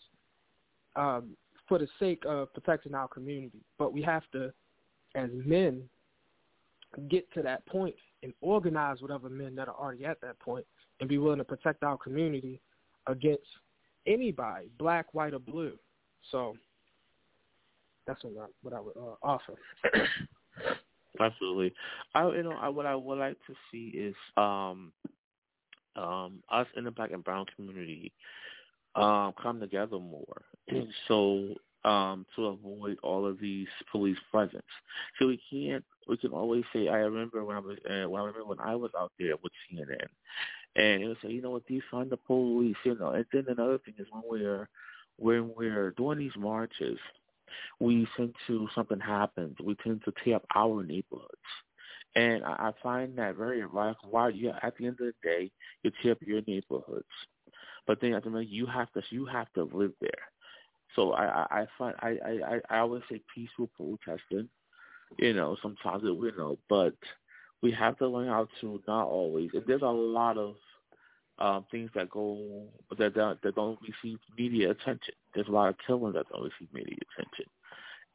um, 0.96 1.36
for 1.68 1.78
the 1.78 1.88
sake 2.00 2.24
of 2.26 2.54
protecting 2.54 2.96
our 2.96 3.08
community. 3.08 3.62
But 3.78 3.94
we 3.94 4.02
have 4.04 4.24
to, 4.32 4.54
as 5.16 5.30
men, 5.34 5.84
get 7.10 7.32
to 7.34 7.42
that 7.42 7.66
point 7.66 7.96
and 8.24 8.34
organize 8.42 9.02
with 9.02 9.12
other 9.12 9.30
men 9.30 9.56
that 9.56 9.68
are 9.68 9.76
already 9.76 10.06
at 10.06 10.22
that 10.22 10.40
point 10.40 10.66
and 11.00 11.10
be 11.10 11.18
willing 11.18 11.40
to 11.40 11.44
protect 11.44 11.84
our 11.84 11.98
community 11.98 12.62
against 13.08 13.44
anybody, 14.08 14.70
black, 14.78 15.14
white, 15.14 15.34
or 15.34 15.40
blue. 15.40 15.74
So 16.32 16.56
that's 18.08 18.24
what 18.24 18.34
I, 18.42 18.46
what 18.62 18.74
I 18.74 18.80
would 18.80 18.98
uh, 18.98 19.16
offer. 19.24 19.56
Absolutely. 21.20 21.74
I 22.14 22.28
you 22.30 22.44
know 22.44 22.52
I, 22.60 22.68
what 22.70 22.86
I 22.86 22.96
would 22.96 23.20
like 23.20 23.38
to 23.48 23.54
see 23.72 23.88
is 23.98 24.16
um 24.38 24.92
um 25.96 26.44
us 26.52 26.68
in 26.76 26.84
the 26.84 26.92
black 26.92 27.12
and 27.12 27.24
brown 27.24 27.46
community 27.56 28.12
um 28.96 29.34
come 29.42 29.60
together 29.60 29.98
more. 29.98 30.42
so 31.08 31.56
um 31.86 32.26
to 32.36 32.48
avoid 32.48 32.98
all 33.04 33.26
of 33.26 33.40
these 33.40 33.68
police 33.92 34.18
presence. 34.32 34.64
So 35.20 35.28
we 35.28 35.40
can't 35.50 35.86
we 36.08 36.18
can 36.18 36.32
always 36.32 36.64
say 36.74 36.90
I 36.90 36.98
remember 36.98 37.46
when 37.46 37.56
I 37.56 37.60
was 37.60 37.78
uh, 37.90 38.10
when 38.10 38.22
I 38.22 38.26
remember 38.26 38.46
when 38.46 38.60
I 38.60 38.76
was 38.76 38.92
out 38.98 39.14
there 39.20 39.36
with 39.44 39.54
CNN 39.72 40.08
and 40.76 41.02
it 41.04 41.08
was 41.08 41.18
say, 41.24 41.30
you 41.30 41.42
know 41.42 41.52
what, 41.52 41.66
these 41.68 41.84
are 41.94 42.06
the 42.06 42.18
police, 42.18 42.76
you 42.84 42.98
know. 42.98 43.12
And 43.12 43.26
then 43.32 43.46
another 43.48 43.80
thing 43.80 43.96
is 43.98 44.08
when 44.12 44.24
we're 44.28 44.70
when 45.18 45.54
we're 45.56 45.92
doing 45.92 46.20
these 46.20 46.36
marches 46.38 47.00
we 47.80 48.08
tend 48.18 48.36
to 48.48 48.68
something 48.76 49.00
happens, 49.00 49.56
we 49.64 49.76
tend 49.76 50.04
to 50.06 50.14
tear 50.24 50.38
up 50.38 50.46
our 50.56 50.84
neighborhoods. 50.84 51.30
And 52.16 52.44
I, 52.44 52.52
I 52.52 52.72
find 52.82 53.18
that 53.18 53.36
very 53.36 53.62
ironic. 53.62 53.98
Why 54.10 54.30
you 54.30 54.52
at 54.62 54.76
the 54.78 54.88
end 54.88 55.00
of 55.00 55.08
the 55.08 55.14
day 55.24 55.52
you 55.84 55.92
tear 56.02 56.14
up 56.14 56.20
your 56.22 56.42
neighborhoods, 56.48 57.06
but 57.88 58.00
then 58.02 58.14
at 58.14 58.24
the 58.24 58.30
end 58.30 58.48
you 58.50 58.66
have 58.66 58.92
to 58.94 59.02
you 59.10 59.26
have 59.26 59.52
to 59.54 59.64
live 59.64 59.92
there. 60.02 60.12
So 60.96 61.14
I 61.14 61.46
I, 61.50 61.66
find 61.78 61.96
I, 62.00 62.18
I 62.26 62.60
I 62.70 62.80
always 62.80 63.04
say 63.10 63.22
peaceful 63.34 63.70
protesting. 63.76 64.50
You 65.18 65.34
know 65.34 65.58
sometimes 65.62 66.04
it 66.04 66.08
you 66.08 66.34
know, 66.38 66.58
but 66.70 66.96
we 67.62 67.72
have 67.72 67.98
to 67.98 68.08
learn 68.08 68.28
how 68.28 68.48
to 68.62 68.82
not 68.88 69.08
always. 69.08 69.50
And 69.54 69.64
there's 69.68 69.82
a 69.82 69.86
lot 69.86 70.38
of 70.38 70.56
um, 71.40 71.66
things 71.72 71.90
that 71.96 72.10
go 72.10 72.68
that 72.98 73.14
don't, 73.14 73.42
that 73.42 73.56
don't 73.56 73.80
receive 73.82 74.20
media 74.38 74.72
attention. 74.72 75.14
There's 75.34 75.48
a 75.48 75.52
lot 75.52 75.70
of 75.70 75.76
killing 75.86 76.14
that 76.14 76.28
don't 76.32 76.44
receive 76.44 76.74
media 76.74 76.98
attention, 77.14 77.46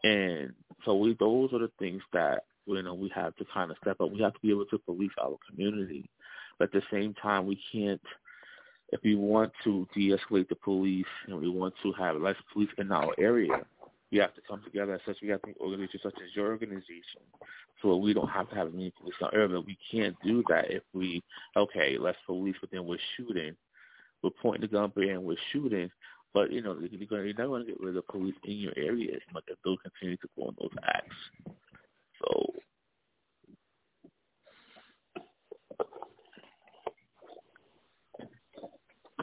and 0.04 0.52
so 0.84 0.96
we 0.96 1.16
those 1.18 1.52
are 1.52 1.58
the 1.58 1.70
things 1.78 2.02
that 2.12 2.44
you 2.66 2.82
know 2.82 2.94
we 2.94 3.10
have 3.14 3.36
to 3.36 3.44
kind 3.52 3.70
of 3.70 3.76
step 3.82 4.00
up. 4.00 4.10
We 4.10 4.22
have 4.22 4.34
to 4.34 4.40
be 4.40 4.50
able 4.50 4.66
to 4.66 4.78
police 4.78 5.10
our 5.22 5.36
community, 5.48 6.08
but 6.58 6.66
at 6.66 6.72
the 6.72 6.82
same 6.90 7.14
time 7.14 7.46
we 7.46 7.60
can't. 7.72 8.00
If 8.92 9.00
we 9.04 9.14
want 9.14 9.52
to 9.64 9.86
de-escalate 9.94 10.48
the 10.48 10.56
police 10.56 11.06
and 11.26 11.40
we 11.40 11.48
want 11.48 11.74
to 11.82 11.92
have 11.92 12.16
less 12.16 12.36
police 12.52 12.70
in 12.78 12.90
our 12.90 13.14
area, 13.18 13.64
we 14.10 14.18
have 14.18 14.34
to 14.34 14.40
come 14.48 14.62
together 14.64 14.94
as 14.94 15.00
such. 15.06 15.18
We 15.22 15.28
have 15.28 15.42
to 15.42 15.54
organizations 15.60 16.02
such 16.02 16.16
as 16.16 16.34
your 16.34 16.48
organization, 16.48 17.22
so 17.80 17.96
we 17.96 18.12
don't 18.12 18.28
have 18.28 18.48
to 18.50 18.56
have 18.56 18.68
as 18.68 18.72
many 18.72 18.92
police 18.98 19.14
in 19.20 19.26
our 19.26 19.34
area. 19.34 19.48
But 19.48 19.66
we 19.66 19.78
can't 19.90 20.16
do 20.24 20.42
that 20.48 20.70
if 20.70 20.82
we 20.92 21.22
okay, 21.56 21.96
less 21.98 22.16
police, 22.26 22.56
but 22.60 22.70
then 22.72 22.86
we're 22.86 22.98
shooting, 23.16 23.54
we're 24.22 24.30
pointing 24.42 24.62
the 24.62 24.68
gun 24.68 24.92
and 24.96 25.22
we're 25.22 25.36
shooting. 25.52 25.90
But 26.34 26.50
you 26.50 26.60
know, 26.60 26.76
you're, 26.80 27.06
gonna, 27.06 27.22
you're 27.22 27.34
not 27.34 27.46
going 27.46 27.66
to 27.66 27.72
get 27.72 27.80
rid 27.80 27.96
of 27.96 28.04
the 28.06 28.12
police 28.12 28.34
in 28.44 28.56
your 28.56 28.72
area 28.76 29.14
as 29.14 29.20
as 29.48 29.56
those 29.64 29.78
continue 29.82 30.16
to 30.16 30.28
go 30.36 30.46
on 30.46 30.56
those 30.58 30.70
acts. 30.88 31.16
So. 32.24 32.54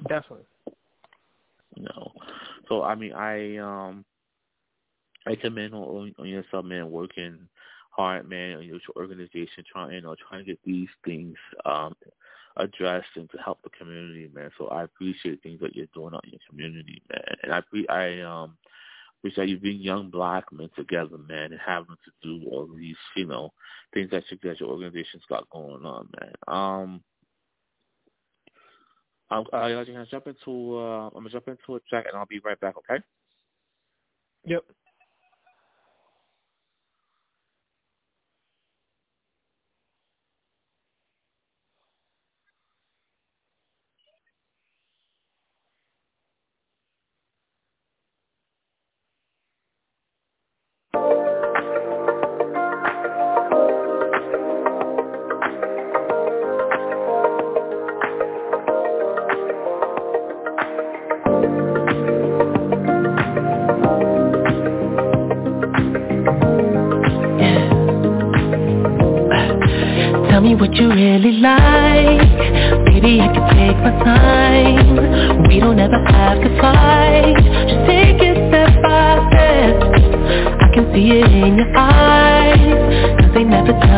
Definitely. 0.07 0.45
No. 1.77 2.11
So 2.67 2.83
I 2.83 2.95
mean, 2.95 3.13
I 3.13 3.57
um 3.57 4.05
I 5.27 5.35
commend 5.35 5.73
on, 5.73 6.13
on 6.17 6.27
yourself, 6.27 6.65
man, 6.65 6.89
working 6.89 7.37
hard, 7.91 8.29
man, 8.29 8.57
on 8.57 8.63
your 8.63 8.79
organization, 8.95 9.63
trying, 9.71 9.93
you 9.93 10.01
know, 10.01 10.15
trying 10.29 10.45
to 10.45 10.51
get 10.51 10.59
these 10.63 10.87
things 11.03 11.35
um, 11.65 11.95
addressed 12.55 13.07
and 13.15 13.29
to 13.31 13.37
help 13.37 13.59
the 13.63 13.69
community, 13.71 14.29
man. 14.33 14.51
So 14.57 14.67
I 14.67 14.83
appreciate 14.83 15.41
things 15.43 15.59
that 15.61 15.75
you're 15.75 15.87
doing 15.93 16.13
out 16.13 16.23
in 16.23 16.31
your 16.31 16.39
community, 16.49 17.01
man. 17.09 17.35
And 17.43 17.53
I 17.53 17.61
pre- 17.61 17.87
I 17.87 18.21
um 18.21 18.57
appreciate 19.19 19.49
you 19.49 19.59
being 19.59 19.81
young 19.81 20.09
black 20.09 20.45
men 20.51 20.69
together, 20.75 21.17
man, 21.27 21.51
and 21.51 21.61
having 21.65 21.95
to 22.05 22.11
do 22.23 22.47
all 22.49 22.67
these, 22.67 22.95
you 23.15 23.25
know, 23.25 23.51
things 23.93 24.09
that, 24.11 24.23
you, 24.29 24.37
that 24.43 24.59
your 24.59 24.69
organization's 24.69 25.23
got 25.27 25.49
going 25.49 25.85
on, 25.85 26.07
man. 26.19 26.33
Um. 26.47 27.03
I'm, 29.29 29.45
I'm 29.53 29.85
gonna 29.85 30.05
jump 30.11 30.27
into 30.27 30.77
uh, 30.77 31.07
I'm 31.07 31.13
gonna 31.13 31.29
jump 31.29 31.47
into 31.47 31.75
a 31.75 31.79
track 31.89 32.05
and 32.07 32.17
I'll 32.17 32.27
be 32.27 32.39
right 32.39 32.59
back. 32.59 32.75
Okay. 32.77 33.03
Yep. 34.45 34.63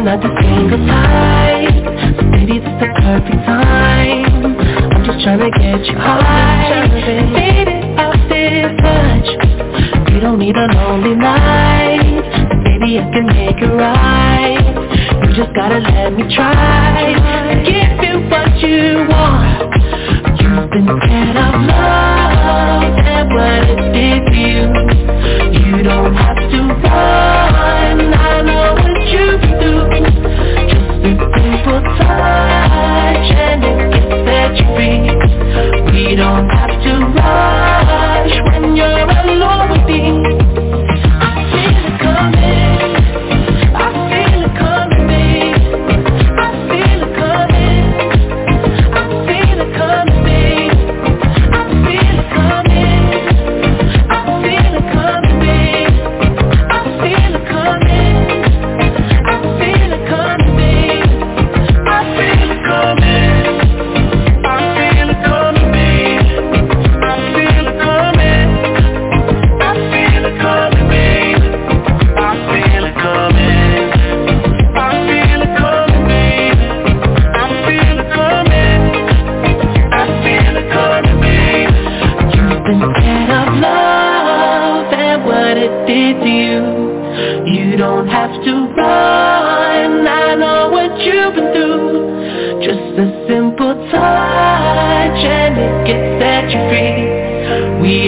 are 0.00 0.16
not 0.16 0.22
the 0.22 0.32
single 0.40 0.80
type 0.86 1.76
So 2.16 2.22
maybe 2.32 2.58
this 2.58 2.72
the 2.80 2.88
perfect 3.04 3.44
time. 3.44 4.56
I'm 4.96 5.04
just 5.04 5.20
trying 5.24 5.40
to 5.40 5.50
get 5.50 5.84
you 5.84 5.96
high. 5.96 6.88
Baby, 7.36 7.76
this 8.28 8.72
touch. 8.80 9.28
You 10.12 10.20
don't 10.20 10.38
need 10.38 10.56
a 10.56 10.66
lonely 10.72 11.14
night. 11.14 12.24
Baby, 12.64 12.98
I 12.98 13.10
can 13.12 13.26
make 13.26 13.60
it 13.60 13.72
right. 13.76 14.64
You 15.22 15.34
just 15.36 15.54
gotta 15.54 15.78
let 15.78 16.14
me 16.14 16.24
try 16.34 17.12
give 17.64 18.00
you 18.00 18.20
what 18.30 18.56
you 18.62 19.06
want 19.08 19.99
free. 36.20 36.49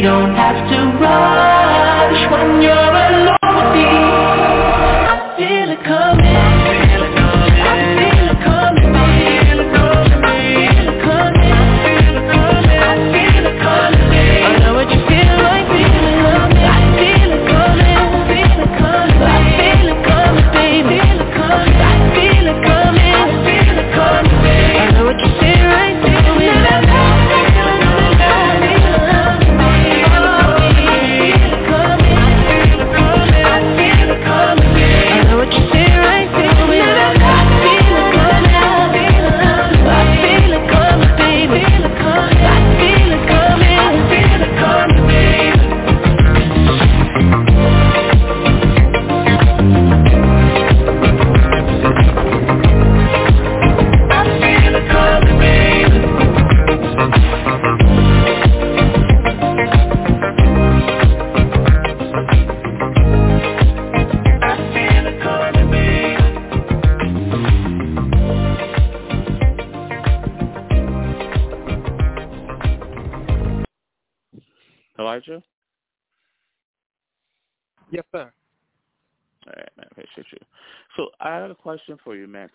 Don't 0.02 0.34
have 0.34 0.51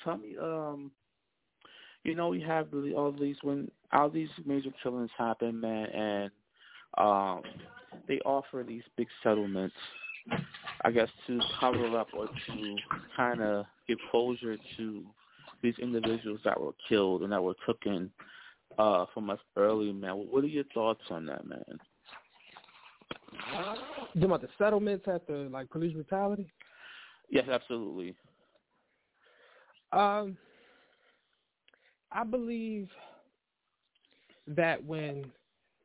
Tell 0.07 0.17
me, 0.17 0.37
um, 0.41 0.91
you 2.05 2.15
know, 2.15 2.29
we 2.29 2.39
have 2.39 2.69
all 2.95 3.11
these 3.11 3.35
when 3.41 3.69
all 3.91 4.09
these 4.09 4.29
major 4.45 4.69
killings 4.81 5.09
happen, 5.17 5.59
man, 5.59 5.87
and 5.87 6.31
um, 6.97 7.41
they 8.07 8.19
offer 8.19 8.63
these 8.65 8.83
big 8.95 9.07
settlements, 9.21 9.75
I 10.85 10.91
guess, 10.91 11.09
to 11.27 11.41
cover 11.59 11.97
up 11.97 12.07
or 12.13 12.29
to 12.45 12.77
kind 13.17 13.41
of 13.41 13.65
give 13.85 13.97
closure 14.09 14.55
to 14.77 15.03
these 15.61 15.75
individuals 15.79 16.39
that 16.45 16.57
were 16.57 16.71
killed 16.87 17.23
and 17.23 17.33
that 17.33 17.43
were 17.43 17.55
taken 17.65 18.09
uh, 18.79 19.07
from 19.13 19.29
us 19.29 19.39
early, 19.57 19.91
man. 19.91 20.13
What 20.13 20.45
are 20.45 20.47
your 20.47 20.63
thoughts 20.73 21.03
on 21.09 21.25
that, 21.25 21.45
man? 21.45 21.65
You 23.33 24.21
talking 24.21 24.23
about 24.23 24.41
the 24.41 24.49
settlements 24.57 25.05
after 25.05 25.49
like 25.49 25.69
police 25.69 25.91
brutality? 25.91 26.49
Yes, 27.29 27.49
absolutely. 27.49 28.15
Um, 29.91 30.37
I 32.11 32.23
believe 32.23 32.89
that 34.47 34.83
when 34.83 35.25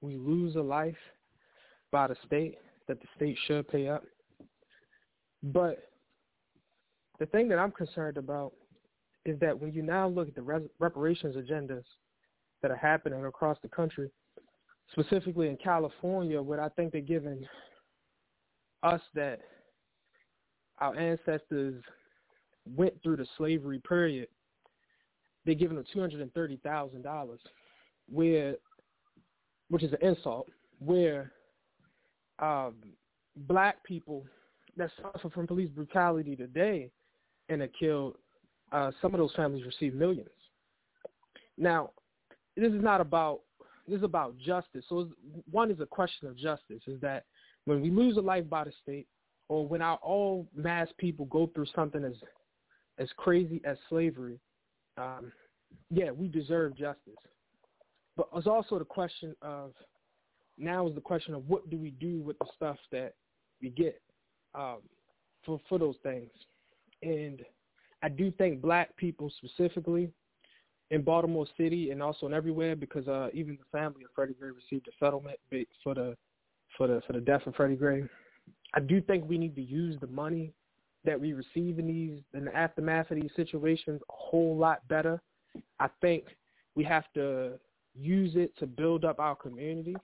we 0.01 0.17
lose 0.17 0.57
a 0.57 0.61
life 0.61 0.97
by 1.91 2.07
the 2.09 2.17
state, 2.27 2.59
that 2.89 3.01
the 3.01 3.07
state 3.17 3.37
should 3.47 3.69
pay 3.69 3.89
up. 3.89 4.05
But 5.43 5.91
the 7.19 7.27
thing 7.27 7.49
that 7.49 7.59
I'm 7.59 7.73
concerned 7.73 8.17
about 8.17 8.53
is 9.25 9.39
that 9.41 9.59
when 9.59 9.73
you 9.73 9.83
now 9.83 10.09
look 10.09 10.29
at 10.29 10.35
the 10.35 10.43
res- 10.43 10.69
reparations 10.79 11.37
agendas 11.37 11.85
that 12.61 12.71
are 12.71 12.77
happening 12.77 13.25
across 13.25 13.59
the 13.63 13.69
country, 13.69 14.11
specifically 14.91 15.49
in 15.49 15.57
California, 15.57 16.41
what 16.41 16.59
I 16.59 16.69
think 16.71 16.93
they're 16.93 17.01
giving 17.01 17.47
us 18.83 19.01
that 19.15 19.41
our 20.81 20.97
ancestors 20.97 21.83
went 22.67 22.95
through 23.03 23.17
the 23.17 23.27
slavery 23.37 23.81
period, 23.81 24.29
they're 25.45 25.55
giving 25.55 25.77
them 25.77 25.85
two 25.93 26.01
hundred 26.01 26.21
and 26.21 26.33
thirty 26.35 26.57
thousand 26.59 27.03
dollars, 27.03 27.41
where, 28.09 28.55
which 29.69 29.83
is 29.83 29.93
an 29.93 29.99
insult, 30.01 30.49
where 30.79 31.33
um, 32.39 32.75
black 33.37 33.83
people 33.85 34.25
that 34.77 34.91
suffer 35.01 35.29
from 35.31 35.47
police 35.47 35.69
brutality 35.69 36.37
today 36.37 36.91
and 37.49 37.63
are 37.63 37.69
killed, 37.69 38.17
uh, 38.73 38.91
some 39.01 39.13
of 39.15 39.19
those 39.19 39.35
families 39.35 39.65
receive 39.67 39.95
millions. 39.95 40.29
Now, 41.59 41.91
this 42.57 42.73
is 42.73 42.83
not 42.83 43.01
about 43.01 43.41
this 43.89 43.99
is 43.99 44.05
about 44.05 44.39
justice. 44.39 44.85
So 44.89 45.09
one 45.51 45.71
is 45.71 45.81
a 45.81 45.87
question 45.87 46.29
of 46.29 46.37
justice. 46.37 46.83
Is 46.87 47.01
that 47.01 47.25
when 47.65 47.83
we 47.83 47.91
lose 47.91 48.17
a 48.17 48.21
life 48.21 48.49
by 48.49 48.65
the 48.65 48.73
state, 48.83 49.09
or 49.49 49.67
when 49.67 49.83
our 49.83 49.97
all 49.97 50.47
mass 50.55 50.89
people 50.99 51.27
go 51.27 51.51
through 51.55 51.67
something 51.75 52.05
as 52.05 52.15
as 53.03 53.09
crazy 53.17 53.61
as 53.65 53.77
slavery, 53.89 54.39
um, 54.97 55.33
yeah, 55.91 56.11
we 56.11 56.29
deserve 56.29 56.77
justice. 56.77 57.15
But 58.17 58.29
it's 58.35 58.47
also 58.47 58.79
the 58.79 58.85
question 58.85 59.35
of 59.43 59.73
now 60.59 60.87
is 60.87 60.95
the 60.95 61.01
question 61.01 61.35
of 61.35 61.49
what 61.49 61.69
do 61.71 61.79
we 61.79 61.91
do 61.91 62.21
with 62.21 62.39
the 62.39 62.47
stuff 62.55 62.77
that 62.93 63.15
we 63.61 63.71
get 63.71 64.01
um, 64.55 64.79
for 65.45 65.61
for 65.69 65.79
those 65.79 65.97
things, 66.03 66.31
and 67.03 67.43
I 68.03 68.09
do 68.09 68.31
think 68.33 68.61
black 68.61 68.97
people 68.97 69.33
specifically 69.39 70.11
in 70.91 71.03
Baltimore 71.03 71.47
City 71.57 71.91
and 71.91 72.03
also 72.03 72.27
in 72.27 72.35
everywhere 72.35 72.77
because 72.77 73.09
uh, 73.09 73.29
even 73.33 73.57
the 73.57 73.79
family 73.79 74.05
of 74.05 74.11
Freddie 74.15 74.35
Gray 74.39 74.51
received 74.51 74.89
a 74.89 75.05
settlement 75.05 75.39
for 75.83 75.95
the 75.95 76.17
for 76.77 76.87
the 76.87 77.03
for 77.07 77.15
the 77.15 77.21
death 77.21 77.47
of 77.47 77.55
Freddie 77.55 77.77
Gray. 77.77 78.05
I 78.75 78.81
do 78.81 79.01
think 79.01 79.29
we 79.29 79.39
need 79.39 79.55
to 79.57 79.63
use 79.63 79.97
the 80.01 80.07
money 80.07 80.53
that 81.05 81.21
we 81.21 81.33
receive 81.33 81.79
in 81.79 81.87
these 81.87 82.21
in 82.35 82.45
the 82.45 82.57
aftermath 82.57 83.11
of 83.11 83.21
these 83.21 83.31
situations 83.35 84.01
a 84.09 84.13
whole 84.13 84.57
lot 84.57 84.87
better. 84.89 85.21
I 85.81 85.89
think 86.01 86.25
we 86.75 86.85
have 86.85 87.05
to 87.15 87.59
use 87.95 88.33
it 88.37 88.57
to 88.59 88.67
build 88.67 89.05
up 89.05 89.19
our 89.19 89.35
community 89.35 89.97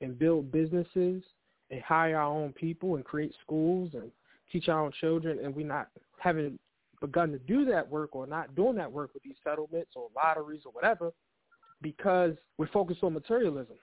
and 0.00 0.18
build 0.18 0.50
businesses 0.50 1.22
and 1.70 1.82
hire 1.82 2.16
our 2.16 2.32
own 2.32 2.52
people 2.52 2.96
and 2.96 3.04
create 3.04 3.34
schools 3.42 3.90
and 3.94 4.10
teach 4.52 4.68
our 4.68 4.84
own 4.84 4.92
children 5.00 5.38
and 5.42 5.54
we're 5.54 5.66
not 5.66 5.88
haven't 6.18 6.58
begun 7.04 7.30
to 7.32 7.38
do 7.40 7.64
that 7.66 7.88
work 7.88 8.16
or 8.16 8.26
not 8.26 8.54
doing 8.54 8.76
that 8.76 8.90
work 8.90 9.12
with 9.12 9.22
these 9.22 9.34
settlements 9.44 9.90
or 9.94 10.08
lotteries 10.16 10.62
or 10.64 10.72
whatever, 10.72 11.12
because 11.82 12.34
we're 12.56 12.68
focused 12.68 13.02
on 13.02 13.12
materialism. 13.12 13.76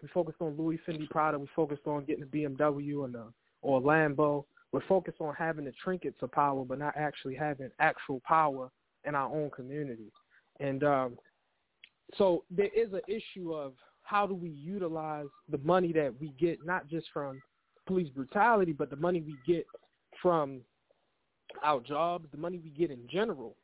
We 0.00 0.08
focused 0.08 0.40
on 0.40 0.56
Louis 0.56 0.80
Fendi 0.86 1.08
Prada. 1.08 1.38
We 1.38 1.48
focused 1.54 1.86
on 1.86 2.04
getting 2.04 2.24
a 2.24 2.26
BMW 2.26 3.04
and 3.04 3.14
a, 3.14 3.26
or 3.60 3.78
a 3.78 3.82
Lambo. 3.82 4.44
We're 4.72 4.86
focused 4.88 5.20
on 5.20 5.34
having 5.34 5.66
the 5.66 5.72
trinkets 5.84 6.16
of 6.22 6.32
power, 6.32 6.64
but 6.64 6.78
not 6.78 6.96
actually 6.96 7.34
having 7.34 7.70
actual 7.78 8.20
power 8.26 8.70
in 9.04 9.14
our 9.14 9.30
own 9.30 9.50
community. 9.50 10.10
And 10.60 10.82
um, 10.82 11.18
so 12.16 12.44
there 12.50 12.70
is 12.74 12.92
an 12.92 13.02
issue 13.06 13.52
of 13.52 13.74
how 14.02 14.26
do 14.26 14.34
we 14.34 14.50
utilize 14.50 15.26
the 15.50 15.58
money 15.58 15.92
that 15.92 16.12
we 16.20 16.34
get, 16.38 16.64
not 16.64 16.88
just 16.88 17.06
from 17.12 17.40
police 17.86 18.08
brutality, 18.08 18.72
but 18.72 18.90
the 18.90 18.96
money 18.96 19.20
we 19.20 19.36
get 19.46 19.66
from 20.20 20.60
our 21.62 21.80
jobs, 21.80 22.26
the 22.32 22.38
money 22.38 22.58
we 22.62 22.70
get 22.70 22.90
in 22.90 23.06
general. 23.10 23.56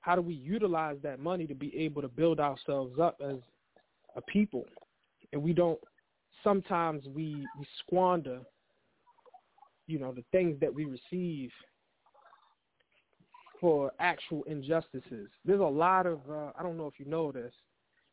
How 0.00 0.16
do 0.16 0.22
we 0.22 0.34
utilize 0.34 0.96
that 1.02 1.20
money 1.20 1.46
to 1.46 1.54
be 1.54 1.76
able 1.76 2.02
to 2.02 2.08
build 2.08 2.40
ourselves 2.40 2.98
up 3.00 3.20
as 3.24 3.36
a 4.16 4.20
people? 4.22 4.64
And 5.32 5.42
we 5.42 5.52
don't. 5.52 5.78
Sometimes 6.42 7.04
we 7.06 7.46
we 7.58 7.66
squander, 7.78 8.40
you 9.86 9.98
know, 9.98 10.12
the 10.12 10.24
things 10.32 10.58
that 10.60 10.72
we 10.72 10.84
receive 10.84 11.50
for 13.60 13.92
actual 14.00 14.42
injustices. 14.44 15.28
There's 15.44 15.60
a 15.60 15.64
lot 15.64 16.06
of 16.06 16.20
uh, 16.28 16.50
I 16.58 16.62
don't 16.62 16.76
know 16.76 16.86
if 16.86 16.98
you 16.98 17.06
know 17.06 17.30
this 17.30 17.52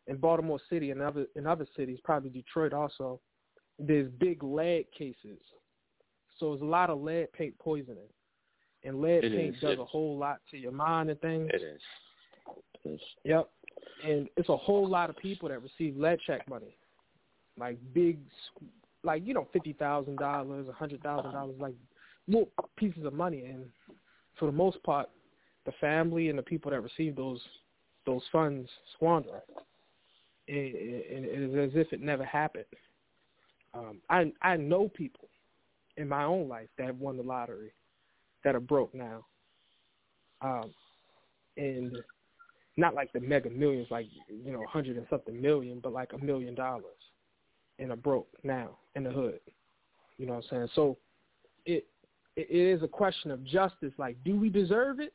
in 0.08 0.17
Baltimore 0.17 0.60
City 0.69 0.91
and 0.91 1.01
other 1.01 1.25
in 1.36 1.47
other 1.47 1.67
cities, 1.75 1.99
probably 2.03 2.29
Detroit 2.29 2.73
also. 2.73 3.19
There's 3.79 4.12
big 4.19 4.43
lead 4.43 4.86
cases, 4.95 5.39
so 6.38 6.51
there's 6.51 6.62
a 6.62 6.65
lot 6.65 6.89
of 6.89 7.01
lead 7.01 7.32
paint 7.34 7.58
poisoning, 7.60 8.10
and 8.84 9.01
lead 9.01 9.23
It 9.23 9.32
paint 9.36 9.55
is, 9.55 9.62
does 9.62 9.79
a 9.79 9.86
whole 9.86 10.17
lot 10.17 10.39
to 10.51 10.58
your 10.58 10.71
mind 10.71 11.10
and 11.10 11.19
things. 11.21 11.49
It 11.53 11.62
is. 11.63 11.82
It 12.84 12.89
is. 12.89 13.01
Yep. 13.23 13.49
And 14.05 14.27
it's 14.38 14.49
a 14.49 14.58
whole 14.58 14.88
lot 14.88 15.10
of 15.10 15.17
people 15.17 15.49
that 15.49 15.62
receive 15.62 15.97
lead 15.97 16.19
check 16.27 16.47
money, 16.47 16.77
like 17.58 17.77
big, 17.93 18.19
like 19.03 19.25
you 19.25 19.33
know, 19.33 19.47
fifty 19.53 19.73
thousand 19.73 20.17
dollars, 20.17 20.67
a 20.67 20.73
hundred 20.73 21.01
thousand 21.01 21.31
dollars, 21.31 21.55
like 21.59 21.75
little 22.27 22.49
pieces 22.77 23.05
of 23.05 23.13
money. 23.13 23.45
And 23.45 23.65
for 24.38 24.45
the 24.45 24.51
most 24.51 24.81
part, 24.83 25.09
the 25.65 25.71
family 25.79 26.29
and 26.29 26.38
the 26.38 26.43
people 26.43 26.71
that 26.71 26.81
receive 26.81 27.15
those 27.15 27.41
those 28.05 28.23
funds 28.31 28.69
squander. 28.95 29.41
it. 30.47 31.15
And 31.15 31.25
it 31.25 31.41
is 31.41 31.71
as 31.71 31.77
if 31.79 31.93
it 31.93 32.01
never 32.01 32.25
happened. 32.25 32.65
Um, 33.73 33.99
I 34.09 34.31
I 34.41 34.57
know 34.57 34.89
people 34.89 35.29
in 35.97 36.07
my 36.07 36.23
own 36.23 36.47
life 36.47 36.69
that 36.77 36.95
won 36.95 37.17
the 37.17 37.23
lottery 37.23 37.73
that 38.43 38.55
are 38.55 38.59
broke 38.59 38.95
now. 38.95 39.25
Um, 40.41 40.73
and 41.57 41.97
not 42.77 42.95
like 42.95 43.12
the 43.12 43.19
mega 43.19 43.49
millions, 43.49 43.88
like 43.91 44.07
you 44.29 44.51
know, 44.51 44.65
hundred 44.65 44.97
and 44.97 45.05
something 45.09 45.39
million, 45.39 45.79
but 45.83 45.91
like 45.91 46.13
a 46.13 46.17
million 46.17 46.55
dollars, 46.55 46.85
and 47.80 47.92
are 47.92 47.98
broke 47.98 48.28
now 48.44 48.78
in 48.96 49.04
the 49.04 49.12
hood. 49.12 49.39
You 50.18 50.26
know 50.26 50.34
what 50.34 50.46
I'm 50.46 50.50
saying? 50.50 50.70
So 50.76 50.98
it 51.65 51.86
it 52.36 52.48
is 52.50 52.84
a 52.84 52.88
question 52.88 53.32
of 53.32 53.44
justice. 53.44 53.94
Like, 53.98 54.18
do 54.24 54.36
we 54.36 54.50
deserve 54.50 55.00
it? 55.00 55.13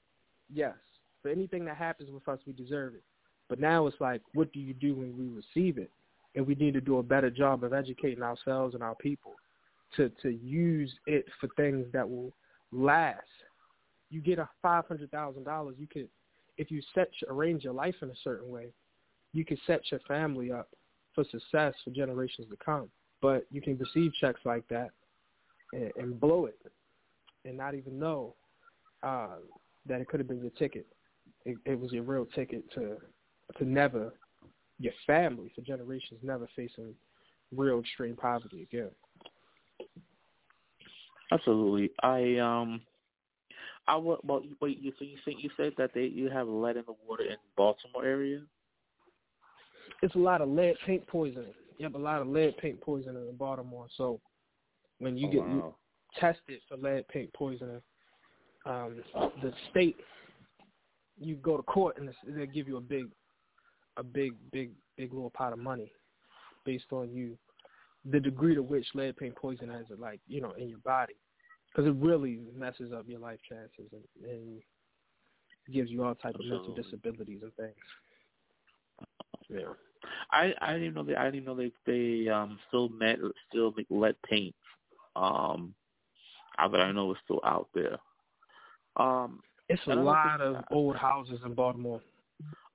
Yes. 0.52 0.74
For 1.22 1.30
anything 1.30 1.64
that 1.66 1.76
happens 1.76 2.10
with 2.10 2.26
us, 2.28 2.38
we 2.46 2.52
deserve 2.52 2.94
it. 2.94 3.02
But 3.48 3.60
now 3.60 3.86
it's 3.86 4.00
like, 4.00 4.20
what 4.34 4.52
do 4.52 4.60
you 4.60 4.74
do 4.74 4.94
when 4.94 5.16
we 5.16 5.26
receive 5.26 5.78
it? 5.78 5.90
And 6.34 6.46
we 6.46 6.54
need 6.54 6.74
to 6.74 6.80
do 6.80 6.98
a 6.98 7.02
better 7.02 7.30
job 7.30 7.64
of 7.64 7.72
educating 7.72 8.22
ourselves 8.22 8.74
and 8.74 8.82
our 8.82 8.94
people 8.96 9.34
to 9.96 10.10
to 10.22 10.30
use 10.30 10.92
it 11.06 11.26
for 11.40 11.48
things 11.56 11.86
that 11.92 12.08
will 12.08 12.32
last. 12.72 13.22
You 14.10 14.20
get 14.20 14.38
a 14.38 14.48
five 14.62 14.86
hundred 14.86 15.10
thousand 15.10 15.44
dollars, 15.44 15.76
you 15.78 15.86
could 15.86 16.08
if 16.56 16.70
you 16.70 16.80
set 16.94 17.08
arrange 17.28 17.64
your 17.64 17.72
life 17.72 17.96
in 18.02 18.10
a 18.10 18.16
certain 18.22 18.48
way, 18.48 18.68
you 19.32 19.44
can 19.44 19.58
set 19.66 19.80
your 19.90 20.00
family 20.06 20.52
up 20.52 20.68
for 21.14 21.24
success 21.24 21.74
for 21.84 21.90
generations 21.90 22.48
to 22.50 22.56
come. 22.64 22.88
But 23.20 23.46
you 23.50 23.60
can 23.60 23.78
receive 23.78 24.12
checks 24.20 24.40
like 24.44 24.66
that 24.68 24.90
and, 25.72 25.92
and 25.96 26.20
blow 26.20 26.46
it 26.46 26.58
and 27.44 27.56
not 27.56 27.74
even 27.74 27.98
know 27.98 28.34
uh, 29.02 29.36
that 29.86 30.00
it 30.00 30.08
could 30.08 30.20
have 30.20 30.28
been 30.28 30.40
your 30.40 30.50
ticket. 30.50 30.86
It, 31.44 31.58
it 31.64 31.78
was 31.78 31.92
your 31.92 32.02
real 32.02 32.26
ticket 32.26 32.70
to 32.74 32.96
to 33.58 33.64
never 33.64 34.12
your 34.78 34.92
family 35.06 35.52
for 35.54 35.60
generations 35.60 36.20
never 36.22 36.48
facing 36.56 36.94
real 37.54 37.80
extreme 37.80 38.16
poverty 38.16 38.62
again. 38.62 38.90
Absolutely. 41.30 41.90
I 42.02 42.36
um 42.38 42.80
I 43.86 43.96
well 43.96 44.20
wait 44.60 44.80
you 44.80 44.92
so 44.98 45.04
you 45.04 45.18
think 45.24 45.42
you 45.42 45.50
said 45.56 45.72
that 45.78 45.90
they 45.94 46.04
you 46.04 46.30
have 46.30 46.48
lead 46.48 46.76
in 46.76 46.84
the 46.86 46.94
water 47.06 47.24
in 47.24 47.36
Baltimore 47.56 48.04
area? 48.04 48.40
It's 50.02 50.14
a 50.14 50.18
lot 50.18 50.40
of 50.40 50.48
lead 50.48 50.76
paint 50.86 51.06
poisoning. 51.06 51.54
You 51.78 51.84
have 51.84 51.94
a 51.94 51.98
lot 51.98 52.20
of 52.20 52.28
lead 52.28 52.56
paint 52.58 52.80
poisoning 52.80 53.28
in 53.28 53.36
Baltimore. 53.36 53.86
So 53.96 54.20
when 54.98 55.16
you 55.16 55.28
Oh, 55.28 55.30
get 55.30 55.40
wow. 55.40 55.76
tested 56.18 56.60
for 56.68 56.76
lead 56.76 57.08
paint 57.08 57.32
poisoning, 57.32 57.82
um, 58.66 59.02
the 59.42 59.52
state 59.70 59.96
you 61.18 61.36
go 61.36 61.56
to 61.56 61.62
court 61.62 61.96
and 61.98 62.12
they'll 62.26 62.46
give 62.46 62.68
you 62.68 62.76
a 62.76 62.80
big, 62.80 63.10
a 63.96 64.02
big, 64.02 64.34
big, 64.52 64.72
big 64.96 65.12
little 65.12 65.30
pot 65.30 65.52
of 65.52 65.58
money 65.58 65.92
based 66.64 66.92
on 66.92 67.12
you, 67.12 67.36
the 68.04 68.20
degree 68.20 68.54
to 68.54 68.62
which 68.62 68.86
lead 68.94 69.16
paint 69.16 69.34
poison 69.36 69.68
has, 69.68 69.86
it 69.90 70.00
like 70.00 70.20
you 70.26 70.40
know, 70.40 70.52
in 70.52 70.68
your 70.68 70.78
body, 70.78 71.14
because 71.70 71.88
it 71.88 71.94
really 71.96 72.40
messes 72.56 72.92
up 72.92 73.04
your 73.06 73.20
life 73.20 73.38
chances 73.48 73.92
and, 73.92 74.30
and 74.30 74.62
gives 75.72 75.90
you 75.90 76.04
all 76.04 76.14
type 76.14 76.34
of 76.34 76.44
mental 76.44 76.74
disabilities 76.74 77.40
and 77.42 77.54
things. 77.54 77.74
Yeah. 79.54 79.74
I 80.32 80.54
I 80.60 80.72
didn't 80.74 80.84
even 80.84 80.94
know 80.94 81.04
they 81.04 81.16
I 81.16 81.24
didn't 81.24 81.42
even 81.42 81.46
know 81.46 81.56
they 81.56 81.72
they 81.86 82.28
um 82.30 82.58
still 82.68 82.88
met 82.90 83.18
still 83.48 83.74
make 83.76 83.88
lead 83.90 84.16
paint. 84.22 84.56
Um 85.16 85.74
I 86.58 86.68
but 86.68 86.80
I 86.80 86.92
know 86.92 87.12
it's 87.12 87.20
still 87.24 87.40
out 87.44 87.68
there. 87.74 87.98
Um 88.96 89.42
It's 89.68 89.86
a 89.88 89.94
lot 89.94 90.40
of 90.40 90.64
old 90.70 90.96
houses 90.96 91.40
in 91.44 91.54
Baltimore. 91.54 92.02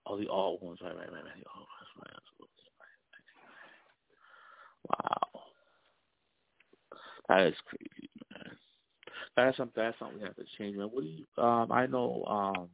oh 0.07 0.17
the 0.19 0.27
old 0.29 0.61
ones, 0.61 0.79
right, 0.81 0.95
right, 0.95 1.11
right, 1.11 1.23
right. 1.25 1.43
The 1.43 1.49
old 1.55 1.67
ones, 1.67 1.89
right. 2.01 2.13
Wow. 4.89 5.43
That 7.29 7.47
is 7.47 7.55
crazy, 7.65 8.09
man. 8.33 8.57
That's 9.35 9.57
something 9.57 9.83
that's 9.83 9.99
something 9.99 10.19
we 10.19 10.25
have 10.25 10.35
to 10.35 10.45
change, 10.57 10.77
man. 10.77 10.87
What 10.87 11.03
do 11.03 11.09
you 11.09 11.25
um 11.43 11.71
I 11.71 11.87
know 11.87 12.23
um 12.25 12.69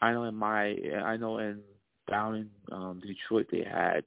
I 0.00 0.12
know 0.12 0.24
in 0.24 0.34
my 0.34 0.76
I 1.04 1.16
know 1.16 1.38
in 1.38 1.62
down 2.08 2.34
in 2.36 2.50
um 2.72 3.00
Detroit 3.00 3.46
they 3.50 3.64
had 3.64 4.04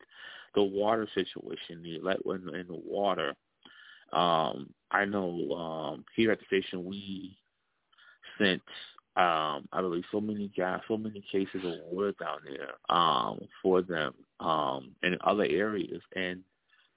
the 0.55 0.63
water 0.63 1.07
situation, 1.13 1.83
the 1.83 1.99
let 2.01 2.17
in, 2.25 2.55
in 2.55 2.67
the 2.67 2.81
water. 2.85 3.35
Um 4.11 4.73
I 4.91 5.05
know 5.05 5.51
um 5.53 6.05
here 6.15 6.31
at 6.31 6.39
the 6.39 6.45
station 6.45 6.85
we 6.85 7.37
sent 8.37 8.61
um 9.15 9.67
I 9.71 9.81
believe 9.81 10.03
so 10.11 10.21
many 10.21 10.49
gas 10.55 10.81
so 10.87 10.97
many 10.97 11.23
cases 11.31 11.61
of 11.63 11.73
water 11.91 12.13
down 12.19 12.39
there 12.45 12.95
um 12.95 13.39
for 13.61 13.81
them 13.81 14.13
um 14.39 14.91
in 15.03 15.17
other 15.23 15.45
areas 15.45 16.01
and 16.15 16.43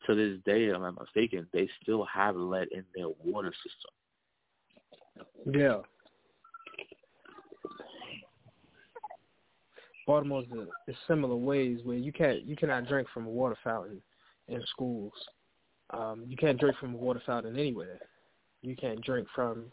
to 0.06 0.14
this 0.14 0.38
day, 0.44 0.64
if 0.64 0.74
I'm 0.74 0.82
not 0.82 1.00
mistaken, 1.00 1.46
they 1.52 1.68
still 1.82 2.04
have 2.04 2.36
lead 2.36 2.68
in 2.72 2.84
their 2.94 3.08
water 3.24 3.52
system. 3.62 3.90
Yeah. 5.60 5.80
Baltimore's 10.06 10.46
a, 10.52 10.90
is 10.90 10.96
similar 11.06 11.36
ways 11.36 11.78
where 11.84 11.96
you 11.96 12.12
can't 12.12 12.44
you 12.44 12.56
cannot 12.56 12.88
drink 12.88 13.08
from 13.12 13.26
a 13.26 13.30
water 13.30 13.56
fountain 13.62 14.00
in 14.48 14.62
schools. 14.70 15.12
Um, 15.90 16.24
you 16.26 16.36
can't 16.36 16.58
drink 16.58 16.76
from 16.78 16.94
a 16.94 16.96
water 16.96 17.22
fountain 17.24 17.56
anywhere. 17.58 17.98
You 18.62 18.76
can't 18.76 19.02
drink 19.04 19.28
from 19.34 19.66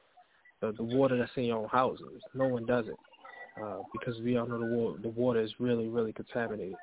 the, 0.62 0.74
the 0.74 0.84
water 0.84 1.18
that's 1.18 1.32
in 1.36 1.46
your 1.46 1.58
own 1.58 1.70
houses. 1.70 2.22
No 2.34 2.48
one 2.48 2.66
does 2.66 2.86
it 2.88 2.98
uh, 3.64 3.80
because 3.94 4.20
we 4.22 4.38
all 4.38 4.48
know 4.48 4.60
the 4.60 4.66
water 4.66 5.00
the 5.02 5.10
water 5.10 5.42
is 5.42 5.52
really 5.60 5.88
really 5.88 6.14
contaminated. 6.14 6.76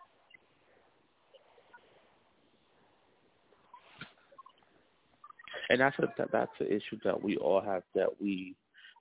and 5.68 5.80
that's 5.80 5.98
a 5.98 6.06
that, 6.18 6.30
that's 6.32 6.50
the 6.58 6.66
issue 6.66 6.98
that 7.04 7.20
we 7.20 7.36
all 7.36 7.60
have 7.60 7.82
that 7.94 8.08
we 8.20 8.54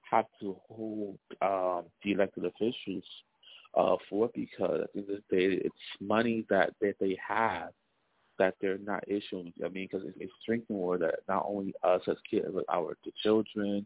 have 0.10 0.26
to 0.40 0.56
hold 0.70 1.18
um, 1.42 1.84
the 2.04 2.12
elected 2.12 2.46
officials 2.46 3.04
uh, 3.76 3.96
for 4.10 4.30
because 4.34 4.82
at 4.84 4.94
the 4.94 5.00
end 5.00 5.10
of 5.10 5.22
the 5.30 5.36
day, 5.38 5.62
it's 5.64 5.76
money 6.00 6.46
that 6.50 6.74
that 6.82 6.96
they 7.00 7.18
have 7.26 7.70
that 8.38 8.56
they're 8.60 8.78
not 8.80 9.04
issuing. 9.08 9.54
I 9.64 9.70
mean, 9.70 9.88
because 9.92 10.06
it's, 10.08 10.18
it's 10.20 10.34
drinking 10.46 10.76
water 10.76 11.00
that 11.00 11.20
not 11.28 11.46
only 11.48 11.74
us 11.84 12.02
as 12.08 12.18
kids, 12.30 12.48
but 12.54 12.66
our 12.70 12.98
the 13.06 13.12
children, 13.24 13.86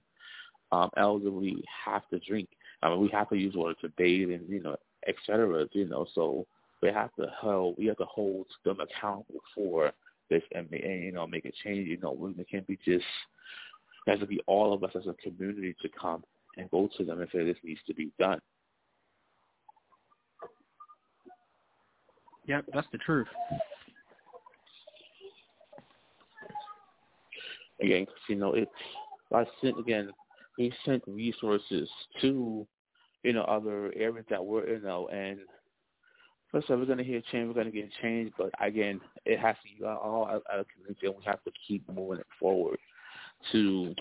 um, 0.72 0.90
elderly 0.98 1.64
have 1.86 2.08
to 2.10 2.20
drink. 2.20 2.50
I 2.82 2.90
mean, 2.90 3.02
we 3.02 3.10
have 3.10 3.30
to 3.30 3.38
use 3.38 3.56
water 3.56 3.76
to 3.82 3.90
bathe 3.98 4.30
and 4.30 4.48
you 4.50 4.62
know, 4.62 4.76
et 5.08 5.16
cetera. 5.26 5.68
You 5.72 5.88
know, 5.88 6.06
so 6.14 6.46
we 6.82 6.90
have 6.90 7.14
to 7.16 7.28
hold 7.40 7.76
we 7.78 7.88
have 7.88 7.98
to 7.98 8.06
hold 8.06 8.48
them 8.66 8.78
accountable 8.80 9.42
for 9.56 9.92
this 10.30 10.44
and, 10.54 10.72
and 10.72 11.04
you 11.04 11.12
know 11.12 11.28
make 11.28 11.46
a 11.46 11.52
change. 11.64 11.88
You 11.88 11.98
know, 11.98 12.34
it 12.38 12.48
can't 12.50 12.68
be 12.68 12.78
just 12.78 13.06
it 14.08 14.12
has 14.12 14.20
to 14.20 14.28
be 14.28 14.42
all 14.48 14.74
of 14.74 14.84
us 14.84 14.92
as 14.96 15.08
a 15.08 15.14
community 15.14 15.76
to 15.82 15.90
come 15.90 16.24
and 16.58 16.70
go 16.72 16.90
to 16.98 17.04
them 17.04 17.22
and 17.22 17.30
say 17.32 17.44
this 17.44 17.58
needs 17.64 17.82
to 17.88 17.94
be 17.94 18.12
done. 18.20 18.40
Yep, 22.50 22.66
that's 22.74 22.88
the 22.92 22.98
truth. 22.98 23.28
Again, 27.80 28.08
you 28.28 28.36
know, 28.36 28.56
it's 28.56 28.72
I 29.32 29.46
sent 29.62 29.80
again. 29.80 30.10
We 30.58 30.74
sent 30.84 31.04
resources 31.06 31.88
to 32.22 32.66
you 33.22 33.34
know 33.34 33.44
other 33.44 33.94
areas 33.96 34.26
that 34.32 34.44
were 34.44 34.68
you 34.68 34.82
know 34.82 35.08
and 35.10 35.38
first 36.52 36.72
of 36.72 36.80
all, 36.80 36.86
we're 36.88 36.96
to 36.96 37.04
hear 37.04 37.22
change. 37.32 37.56
We're 37.56 37.64
to 37.66 37.72
get 37.72 37.92
change, 38.02 38.34
but 38.36 38.50
again, 38.60 39.00
it 39.26 39.40
has 39.40 39.56
to 39.58 39.80
be 39.80 39.86
all 39.86 40.28
out 40.28 40.60
of 40.60 40.66
community, 40.74 41.06
and 41.06 41.16
we 41.16 41.24
have 41.26 41.44
to 41.44 41.52
keep 41.68 41.88
moving 41.88 42.18
it 42.18 42.26
forward 42.40 42.80
to 43.52 43.94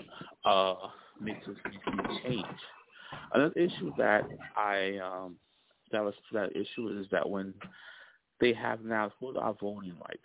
uh, 0.45 0.73
make 1.21 1.45
this 1.45 1.55
change. 2.23 2.45
Another 3.31 3.53
issue 3.55 3.91
that 3.99 4.23
I 4.57 4.97
um, 4.97 5.35
that 5.91 6.03
was 6.03 6.15
that 6.33 6.55
issue 6.55 6.99
is 6.99 7.05
that 7.11 7.29
when 7.29 7.53
they 8.39 8.53
have 8.53 8.83
now 8.83 9.11
who 9.19 9.37
our 9.37 9.53
voting 9.59 9.95
rights. 9.99 10.19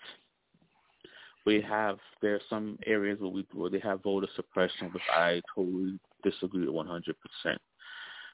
We 1.47 1.61
have 1.61 1.99
there 2.23 2.35
are 2.35 2.41
some 2.49 2.79
areas 2.87 3.21
where 3.21 3.31
we 3.31 3.47
where 3.53 3.71
they 3.71 3.81
have 3.81 4.03
voter 4.03 4.29
suppression, 4.35 4.91
which 4.93 5.03
I 5.13 5.43
totally 5.55 5.99
disagree 6.23 6.67
with 6.67 6.75
100 6.75 7.17
percent, 7.21 7.61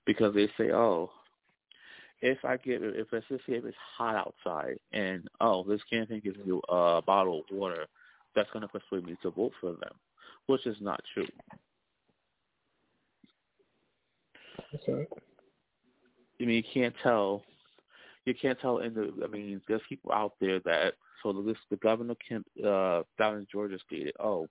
because 0.07 0.35
they 0.35 0.47
say, 0.57 0.71
oh, 0.73 1.11
if 2.23 2.45
I 2.45 2.57
get 2.57 2.83
if 2.83 3.09
let's 3.11 3.27
say 3.29 3.39
if 3.49 3.65
it's 3.65 3.77
hot 3.97 4.15
outside 4.15 4.79
and 4.93 5.27
oh 5.41 5.65
this 5.65 5.81
campaign 5.91 6.21
gives 6.23 6.39
me 6.39 6.61
a 6.69 7.03
bottle 7.05 7.41
of 7.41 7.57
water, 7.57 7.87
that's 8.37 8.51
going 8.53 8.63
to 8.63 8.69
persuade 8.69 9.07
me 9.07 9.17
to 9.23 9.31
vote 9.31 9.53
for 9.61 9.71
them, 9.73 9.95
which 10.47 10.67
is 10.67 10.77
not 10.81 11.01
true. 11.15 11.27
That's 14.73 14.85
right. 14.87 15.09
I 16.41 16.45
mean, 16.45 16.57
you 16.57 16.63
can't 16.73 16.95
tell. 17.03 17.43
You 18.27 18.35
can't 18.35 18.59
tell 18.61 18.79
in 18.79 18.95
the. 18.95 19.13
I 19.25 19.29
mean, 19.29 19.61
there's 19.69 19.81
people 19.89 20.13
out 20.13 20.35
there 20.41 20.61
that. 20.61 20.95
So 21.23 21.33
the 21.33 21.55
the 21.71 21.77
governor 21.77 22.15
Kemp 22.27 22.47
uh, 22.65 23.03
down 23.19 23.37
in 23.37 23.47
Georgia 23.51 23.79
stated, 23.87 24.15
"Oh, 24.21 24.49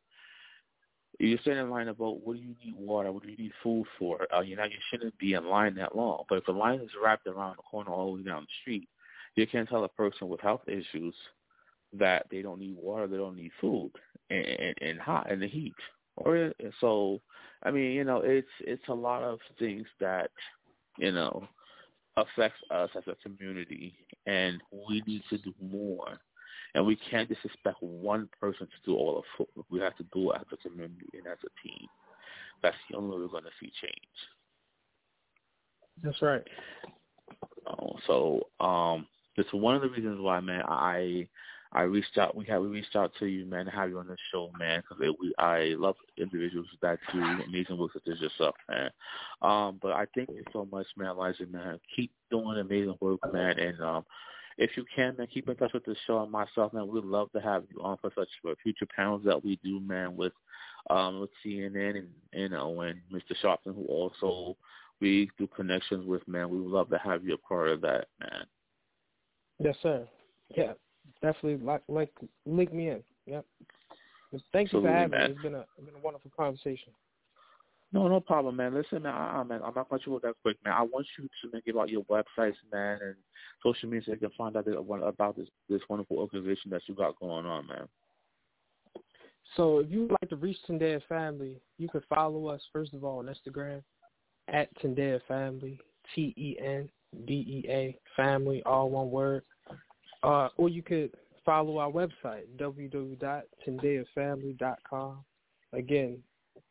you're 1.19 1.39
standing 1.39 1.65
in 1.65 1.69
line 1.69 1.87
to 1.87 1.93
vote. 1.93 2.21
What 2.23 2.37
do 2.37 2.41
you 2.41 2.55
need 2.63 2.75
water? 2.77 3.11
What 3.11 3.23
do 3.23 3.29
you 3.29 3.37
need 3.37 3.51
food 3.61 3.85
for? 3.97 4.25
Uh, 4.33 4.41
you 4.41 4.55
know, 4.55 4.63
you 4.63 4.77
shouldn't 4.89 5.17
be 5.17 5.33
in 5.33 5.45
line 5.45 5.75
that 5.75 5.95
long. 5.95 6.23
But 6.29 6.39
if 6.39 6.45
the 6.45 6.53
line 6.53 6.79
is 6.79 6.89
wrapped 7.01 7.27
around 7.27 7.57
the 7.57 7.63
corner 7.63 7.91
all 7.91 8.11
the 8.11 8.21
way 8.21 8.23
down 8.23 8.43
the 8.43 8.47
street, 8.61 8.87
you 9.35 9.45
can't 9.45 9.67
tell 9.67 9.83
a 9.83 9.89
person 9.89 10.29
with 10.29 10.39
health 10.39 10.61
issues 10.67 11.13
that 11.93 12.25
they 12.31 12.41
don't 12.41 12.59
need 12.59 12.77
water, 12.77 13.07
they 13.07 13.17
don't 13.17 13.35
need 13.35 13.51
food, 13.59 13.91
and 14.29 14.45
and, 14.45 14.75
and 14.81 14.99
hot 14.99 15.31
and 15.31 15.41
the 15.41 15.47
heat. 15.47 15.75
Or 16.15 16.53
so, 16.79 17.21
I 17.63 17.71
mean, 17.71 17.91
you 17.91 18.03
know, 18.03 18.21
it's 18.23 18.47
it's 18.61 18.87
a 18.87 18.93
lot 18.93 19.23
of 19.23 19.39
things 19.57 19.87
that 19.99 20.31
you 20.97 21.11
know 21.11 21.47
affects 22.27 22.59
us 22.71 22.89
as 22.95 23.03
a 23.07 23.15
community, 23.27 23.93
and 24.25 24.61
we 24.71 25.01
need 25.05 25.23
to 25.29 25.37
do 25.37 25.53
more. 25.61 26.19
And 26.75 26.85
we 26.85 26.97
can't 27.09 27.27
just 27.27 27.43
expect 27.43 27.81
one 27.81 28.29
person 28.39 28.67
to 28.67 28.85
do 28.85 28.95
all 28.95 29.17
of 29.17 29.23
it. 29.39 29.65
We 29.69 29.79
have 29.79 29.97
to 29.97 30.05
do 30.13 30.31
it 30.31 30.37
as 30.41 30.47
a 30.53 30.69
community 30.69 31.07
and 31.13 31.25
as 31.25 31.37
a 31.43 31.67
team. 31.67 31.87
That's 32.61 32.75
the 32.89 32.97
only 32.97 33.15
way 33.15 33.23
we're 33.23 33.27
going 33.27 33.43
to 33.43 33.49
see 33.59 33.71
change. 33.81 33.93
That's 36.03 36.21
right. 36.21 36.43
Oh, 37.67 37.95
so 38.07 38.63
um, 38.63 39.07
it's 39.35 39.51
one 39.53 39.75
of 39.75 39.81
the 39.81 39.89
reasons 39.89 40.19
why, 40.21 40.39
man, 40.39 40.63
I 40.67 41.27
I 41.71 41.83
reached 41.83 42.17
out. 42.17 42.35
We 42.35 42.45
had 42.45 42.59
we 42.59 42.67
reached 42.67 42.95
out 42.95 43.11
to 43.19 43.27
you, 43.27 43.45
man, 43.45 43.65
to 43.65 43.71
have 43.71 43.89
you 43.89 43.99
on 43.99 44.07
the 44.07 44.17
show, 44.31 44.51
man, 44.57 44.81
because 44.81 45.13
we 45.19 45.33
I 45.37 45.75
love 45.77 45.95
individuals 46.17 46.67
that 46.81 46.97
do 47.13 47.21
amazing 47.21 47.77
work 47.77 47.93
such 47.93 48.07
as 48.11 48.19
yourself, 48.19 48.55
man. 48.67 48.89
Um, 49.41 49.79
but 49.81 49.91
I 49.91 50.05
thank 50.15 50.29
you 50.29 50.43
so 50.51 50.67
much, 50.71 50.87
man, 50.97 51.09
Elijah, 51.09 51.45
man. 51.45 51.79
Keep 51.95 52.11
doing 52.31 52.57
amazing 52.57 52.95
work, 53.01 53.19
man, 53.31 53.59
and 53.59 53.79
um, 53.81 54.05
if 54.57 54.71
you 54.75 54.83
can, 54.93 55.15
man, 55.17 55.27
keep 55.31 55.47
in 55.47 55.55
touch 55.55 55.73
with 55.73 55.85
the 55.85 55.95
show 56.07 56.23
and 56.23 56.31
myself, 56.31 56.73
man. 56.73 56.87
We'd 56.87 57.03
love 57.03 57.31
to 57.33 57.39
have 57.39 57.63
you 57.69 57.81
on 57.81 57.97
for 57.97 58.11
such 58.17 58.29
for 58.41 58.55
future 58.63 58.87
panels 58.95 59.21
that 59.25 59.43
we 59.43 59.59
do, 59.63 59.79
man, 59.79 60.17
with 60.17 60.33
um 60.89 61.19
with 61.19 61.29
CNN 61.45 61.97
and 61.97 62.09
you 62.33 62.49
know 62.49 62.81
and 62.81 62.99
Mr. 63.13 63.35
Sharpton, 63.43 63.75
who 63.75 63.85
also 63.85 64.57
we 64.99 65.29
do 65.37 65.47
connections 65.55 66.07
with, 66.07 66.27
man. 66.27 66.49
We 66.49 66.59
would 66.59 66.71
love 66.71 66.89
to 66.89 66.97
have 66.97 67.23
you 67.23 67.35
a 67.35 67.37
part 67.37 67.69
of 67.69 67.81
that, 67.81 68.07
man. 68.19 68.45
Yes, 69.59 69.75
sir. 69.83 70.07
Yeah, 70.57 70.73
definitely. 71.21 71.57
Like, 71.65 71.81
like, 71.87 72.11
link 72.45 72.73
me 72.73 72.89
in. 72.89 73.03
Yep. 73.25 73.45
Thank 74.53 74.71
you 74.73 74.81
for 74.81 74.87
having 74.87 75.11
man. 75.11 75.29
me. 75.29 75.33
It's 75.33 75.41
been 75.41 75.55
a 75.55 75.65
it's 75.77 75.85
been 75.85 75.95
a 75.95 76.03
wonderful 76.03 76.31
conversation. 76.35 76.93
No, 77.91 78.07
no 78.07 78.19
problem, 78.19 78.55
man. 78.55 78.75
Listen, 78.75 79.01
man, 79.01 79.15
uh, 79.15 79.43
man, 79.43 79.61
I'm 79.65 79.73
not 79.73 79.89
going 79.89 80.01
to 80.03 80.09
go 80.11 80.19
that 80.19 80.35
quick, 80.43 80.57
man. 80.63 80.75
I 80.75 80.83
want 80.83 81.07
you 81.17 81.23
to 81.23 81.51
man, 81.51 81.63
give 81.65 81.75
out 81.75 81.89
your 81.89 82.03
websites, 82.03 82.53
man, 82.71 82.99
and 83.01 83.15
social 83.63 83.89
media 83.89 84.03
so 84.05 84.11
you 84.11 84.19
can 84.19 84.29
find 84.37 84.55
out 84.55 84.67
about 84.67 85.35
this 85.35 85.47
this 85.67 85.81
wonderful 85.89 86.17
organization 86.17 86.69
that 86.71 86.81
you 86.87 86.93
got 86.93 87.19
going 87.19 87.45
on, 87.45 87.67
man. 87.67 87.87
So 89.55 89.79
if 89.79 89.89
you 89.89 90.01
would 90.01 90.11
like 90.11 90.29
to 90.29 90.35
reach 90.35 90.57
Tendea 90.67 91.01
Family, 91.09 91.59
you 91.77 91.89
can 91.89 92.03
follow 92.07 92.47
us 92.47 92.61
first 92.71 92.93
of 92.93 93.03
all 93.03 93.19
on 93.19 93.25
Instagram 93.25 93.81
at 94.47 94.69
Tendea 94.79 95.19
Family, 95.27 95.79
T 96.13 96.33
E 96.37 96.57
N 96.63 96.87
D 97.25 97.33
E 97.33 97.65
A 97.69 97.97
Family, 98.15 98.61
all 98.65 98.89
one 98.89 99.09
word. 99.09 99.43
Uh, 100.23 100.47
or 100.57 100.69
you 100.69 100.81
could 100.81 101.11
follow 101.45 101.77
our 101.77 101.91
website 101.91 102.45
www.tendeafamily.com. 102.57 105.17
Again, 105.73 106.17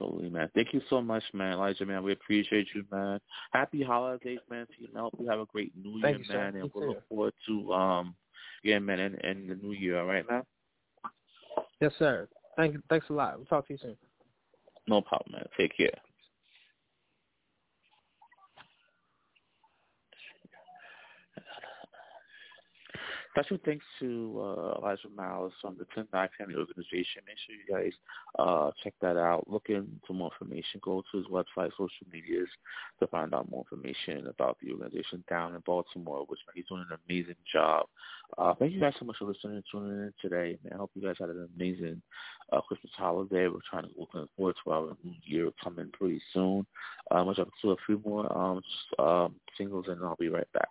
Absolutely, 0.01 0.31
man. 0.31 0.49
Thank 0.55 0.73
you 0.73 0.81
so 0.89 1.03
much, 1.03 1.25
man, 1.33 1.55
Elijah, 1.55 1.85
man. 1.85 2.05
We 2.05 2.13
appreciate 2.13 2.69
you, 2.73 2.85
man. 2.91 3.21
Happy 3.53 3.83
holidays, 3.83 4.39
man, 4.49 4.67
to 4.67 4.83
you. 4.83 4.89
Man. 4.95 5.03
Hope 5.03 5.15
you 5.19 5.29
have 5.29 5.41
a 5.41 5.47
great 5.47 5.73
New 5.77 6.01
Thank 6.01 6.19
Year, 6.19 6.27
you, 6.29 6.39
man, 6.39 6.55
You 6.55 6.63
and 6.63 6.71
we 6.75 6.87
look 6.87 7.09
forward 7.09 7.33
to 7.49 7.73
um, 7.73 8.15
yeah, 8.63 8.79
man, 8.79 9.01
and, 9.01 9.25
and 9.25 9.51
the 9.51 9.57
New 9.57 9.73
Year. 9.73 9.99
All 9.99 10.07
right, 10.07 10.29
man. 10.31 10.43
Yes, 11.81 11.93
sir. 11.99 12.29
Thank 12.57 12.75
you. 12.75 12.83
Thanks 12.89 13.07
a 13.11 13.13
lot. 13.13 13.37
We'll 13.37 13.47
talk 13.47 13.67
to 13.67 13.73
you 13.73 13.79
soon. 13.83 13.97
No 14.87 15.01
problem, 15.01 15.33
man. 15.33 15.47
Take 15.59 15.77
care. 15.77 15.91
Special 23.39 23.59
thanks 23.65 23.85
to 24.01 24.37
uh, 24.41 24.79
Elijah 24.81 25.09
Miles 25.17 25.53
from 25.61 25.77
the 25.79 25.85
Tendea 25.95 26.29
Family 26.37 26.57
Organization. 26.57 27.23
Make 27.25 27.37
sure 27.47 27.55
you 27.55 27.73
guys 27.73 27.93
uh, 28.37 28.73
check 28.83 28.95
that 29.01 29.17
out. 29.17 29.49
Look 29.49 29.67
into 29.69 30.13
more 30.13 30.33
information. 30.33 30.81
Go 30.83 31.05
to 31.13 31.19
his 31.19 31.27
website, 31.29 31.71
social 31.71 31.89
medias 32.13 32.49
to 32.99 33.07
find 33.07 33.33
out 33.33 33.49
more 33.49 33.65
information 33.71 34.27
about 34.27 34.57
the 34.61 34.73
organization 34.73 35.23
down 35.31 35.55
in 35.55 35.61
Baltimore, 35.65 36.25
which 36.27 36.41
he's 36.53 36.65
doing 36.69 36.85
an 36.91 36.99
amazing 37.09 37.37
job. 37.53 37.87
Uh, 38.37 38.55
thank 38.59 38.73
you 38.73 38.81
guys 38.81 38.95
so 38.99 39.05
much 39.05 39.19
for 39.19 39.27
listening 39.27 39.55
and 39.55 39.65
tuning 39.71 39.91
in 39.91 40.13
today. 40.21 40.59
Man, 40.65 40.73
I 40.73 40.79
hope 40.79 40.91
you 40.95 41.03
guys 41.03 41.15
had 41.21 41.29
an 41.29 41.49
amazing 41.57 42.03
uh, 42.53 42.61
Christmas 42.63 42.93
holiday. 42.97 43.47
We're 43.47 43.61
trying 43.71 43.85
to 43.85 43.91
looking 43.97 44.29
forward 44.37 44.57
to 44.65 44.71
our 44.73 44.97
new 45.05 45.15
year 45.23 45.51
coming 45.63 45.93
pretty 45.93 46.21
soon. 46.35 46.67
Um, 47.13 47.27
we'll 47.27 47.37
jump 47.37 47.53
to 47.63 47.71
a 47.71 47.77
few 47.87 48.03
more 48.05 48.37
um, 48.37 48.61
um, 48.99 49.37
singles, 49.57 49.85
and 49.87 50.03
I'll 50.03 50.17
be 50.17 50.29
right 50.29 50.53
back. 50.53 50.69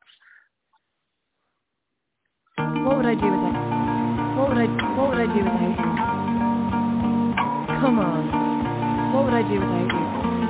What 2.57 2.97
would 2.97 3.05
I 3.05 3.13
do 3.13 3.21
with 3.21 3.43
it? 3.45 3.53
What 4.35 4.49
would 4.49 4.57
I 4.57 4.65
what 4.97 5.09
would 5.09 5.19
I 5.19 5.27
do 5.27 5.43
without 5.45 5.77
you? 5.77 5.93
Come 7.79 7.99
on. 7.99 9.13
What 9.13 9.25
would 9.25 9.33
I 9.35 9.43
do 9.43 9.59
without 9.59 10.41
you? 10.41 10.46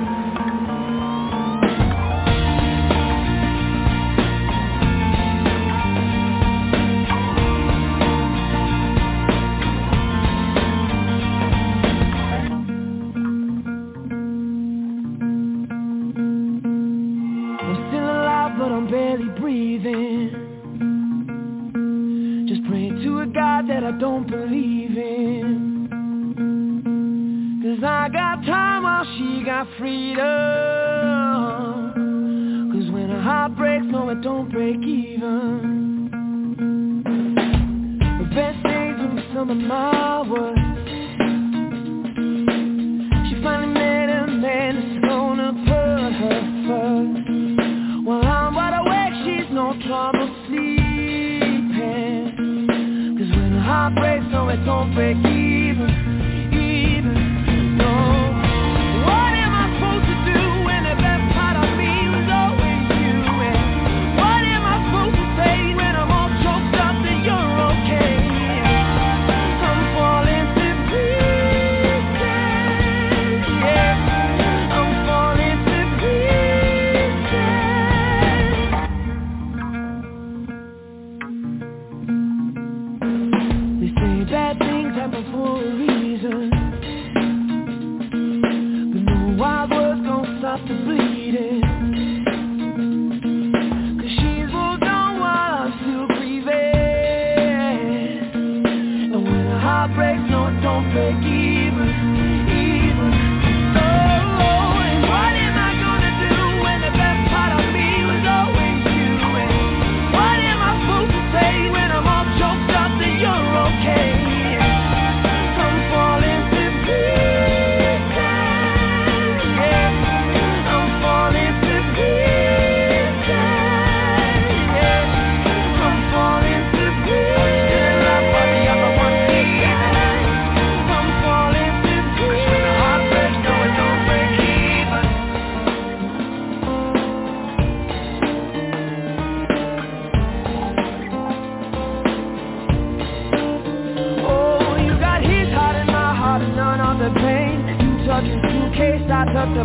Don't 23.98 24.26
believe 24.30 24.96
in. 24.96 25.88
Cause 27.62 27.82
I 27.84 28.08
got 28.08 28.44
time 28.44 28.84
while 28.84 29.04
she 29.16 29.42
got 29.44 29.66
freedom. 29.76 30.22
Cause 32.72 32.90
when 32.92 33.10
a 33.10 33.20
heart 33.20 33.56
breaks, 33.56 33.86
no, 33.86 34.08
it 34.10 34.22
don't 34.22 34.48
break 34.52 34.76
even. 34.76 36.10
The 38.18 38.24
best 38.34 38.62
days 38.62 38.96
be 39.14 39.34
some 39.34 39.50
of 39.50 39.56
my 39.56 40.22
breaks, 54.48 54.66
no, 54.66 54.80
it 54.80 54.86
don't 54.86 54.94
break 54.94 55.27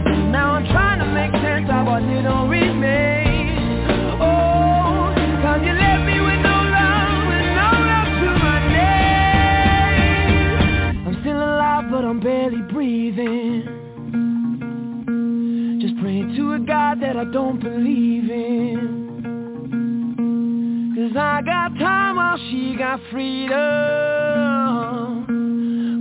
Now 0.01 0.53
I'm 0.53 0.65
trying 0.65 0.97
to 0.99 1.05
make 1.05 1.31
sense 1.43 1.69
of 1.69 1.85
what 1.85 1.99
didn't 1.99 2.49
remain. 2.49 3.85
Oh, 4.19 5.13
you 5.61 5.71
left 5.71 6.03
me 6.05 6.19
with 6.19 6.39
no 6.41 6.49
love 6.49 7.29
and 7.29 7.53
no 7.53 7.71
love 7.77 8.07
to 8.17 8.25
my 8.41 8.59
name. 8.73 11.05
I'm 11.07 11.13
still 11.21 11.37
alive, 11.37 11.91
but 11.91 12.03
I'm 12.05 12.19
barely 12.19 12.63
breathing. 12.73 13.61
Just 15.79 15.95
praying 16.01 16.33
to 16.37 16.53
a 16.53 16.59
God 16.59 16.99
that 17.01 17.15
I 17.15 17.25
don't 17.25 17.59
believe 17.61 18.31
in. 18.31 19.03
Cause 20.95 21.15
I 21.15 21.41
got 21.43 21.77
time 21.77 22.15
while 22.15 22.37
she 22.49 22.75
got 22.77 22.99
freedom 23.11 23.53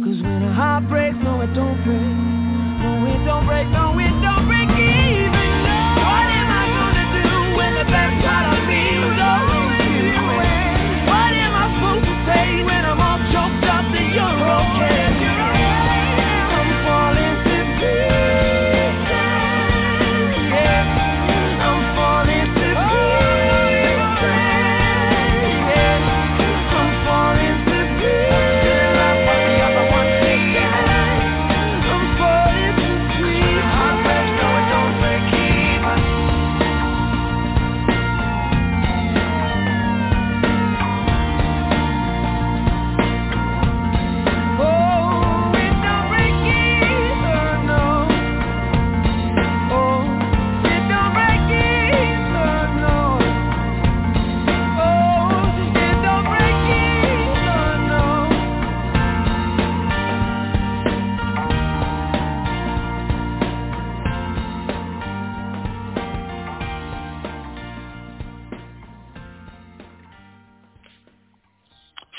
Cause 0.05 0.22
when 0.22 0.43
a 0.43 0.55
heart 0.55 0.88
breaks, 0.88 1.18
no 1.22 1.40
it 1.43 1.53
don't 1.55 1.84
break 1.84 2.32
don't 3.33 3.47
break, 3.47 3.66
no 3.68 3.99
it 3.99 4.12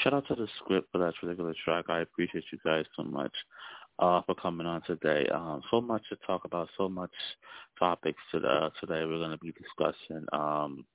Shout 0.04 0.14
out 0.14 0.28
to 0.28 0.36
the 0.36 0.48
script 0.60 0.92
for 0.92 0.98
that 0.98 1.14
particular 1.16 1.54
track. 1.64 1.86
I 1.88 2.02
appreciate 2.02 2.44
you 2.52 2.60
guys 2.66 2.84
so 2.98 3.04
much 3.04 3.32
uh, 4.00 4.22
for 4.26 4.36
coming 4.36 4.68
on 4.68 4.82
today. 4.82 5.28
Um, 5.34 5.62
so 5.72 5.80
much 5.80 6.04
to 6.10 6.18
talk 6.28 6.44
about, 6.44 6.68
so 6.78 6.90
much 6.90 7.12
topics 7.80 8.22
to 8.32 8.40
uh, 8.40 8.70
today 8.82 9.06
we're 9.06 9.20
going 9.20 9.32
to 9.32 9.38
be 9.38 9.54
discussing. 9.54 10.26
Um, 10.34 10.86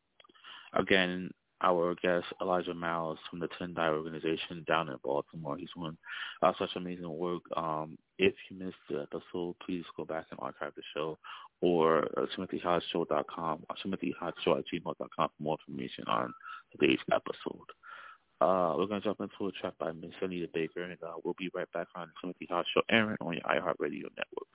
again, 0.75 1.31
our 1.63 1.95
guest 2.03 2.27
Elijah 2.43 2.75
Miles 2.75 3.19
from 3.31 3.41
the 3.41 3.49
Tendea 3.49 3.95
organization 3.95 4.65
down 4.69 4.91
in 4.91 4.97
Baltimore. 5.03 5.57
He's 5.57 5.71
doing 5.75 5.97
uh, 6.43 6.53
such 6.59 6.71
amazing 6.77 7.09
work. 7.09 7.43
Um, 7.57 7.97
if 8.19 8.35
you 8.51 8.59
missed 8.59 8.77
the 8.91 9.01
episode, 9.03 9.57
please 9.65 9.85
go 9.97 10.05
back 10.05 10.27
and 10.31 10.39
archive 10.41 10.73
the 10.77 10.83
show 10.95 11.19
or 11.63 12.05
uh, 12.17 12.27
timothyhotshow.com 12.37 13.65
or 13.69 13.77
timothyhotshow 13.85 14.59
at 14.59 14.65
gmail.com 14.73 15.09
for 15.17 15.31
more 15.41 15.57
information 15.67 16.05
on 16.09 16.33
today's 16.79 17.01
episode. 17.11 17.67
Uh, 18.41 18.75
we're 18.77 18.87
going 18.87 19.01
to 19.01 19.07
jump 19.09 19.21
into 19.21 19.49
a 19.49 19.53
track 19.53 19.75
by 19.79 19.91
Miss 19.93 20.13
Anita 20.23 20.49
Baker, 20.55 20.85
and 20.85 20.97
uh, 21.03 21.15
we'll 21.25 21.35
be 21.39 21.51
right 21.55 21.71
back 21.73 21.89
on 21.97 22.09
the 22.09 22.13
Timothy 22.21 22.47
Hot 22.51 22.65
Show, 22.73 22.83
Aaron, 22.89 23.17
on 23.21 23.33
your 23.35 23.43
iHeartRadio 23.43 24.09
network. 24.17 24.49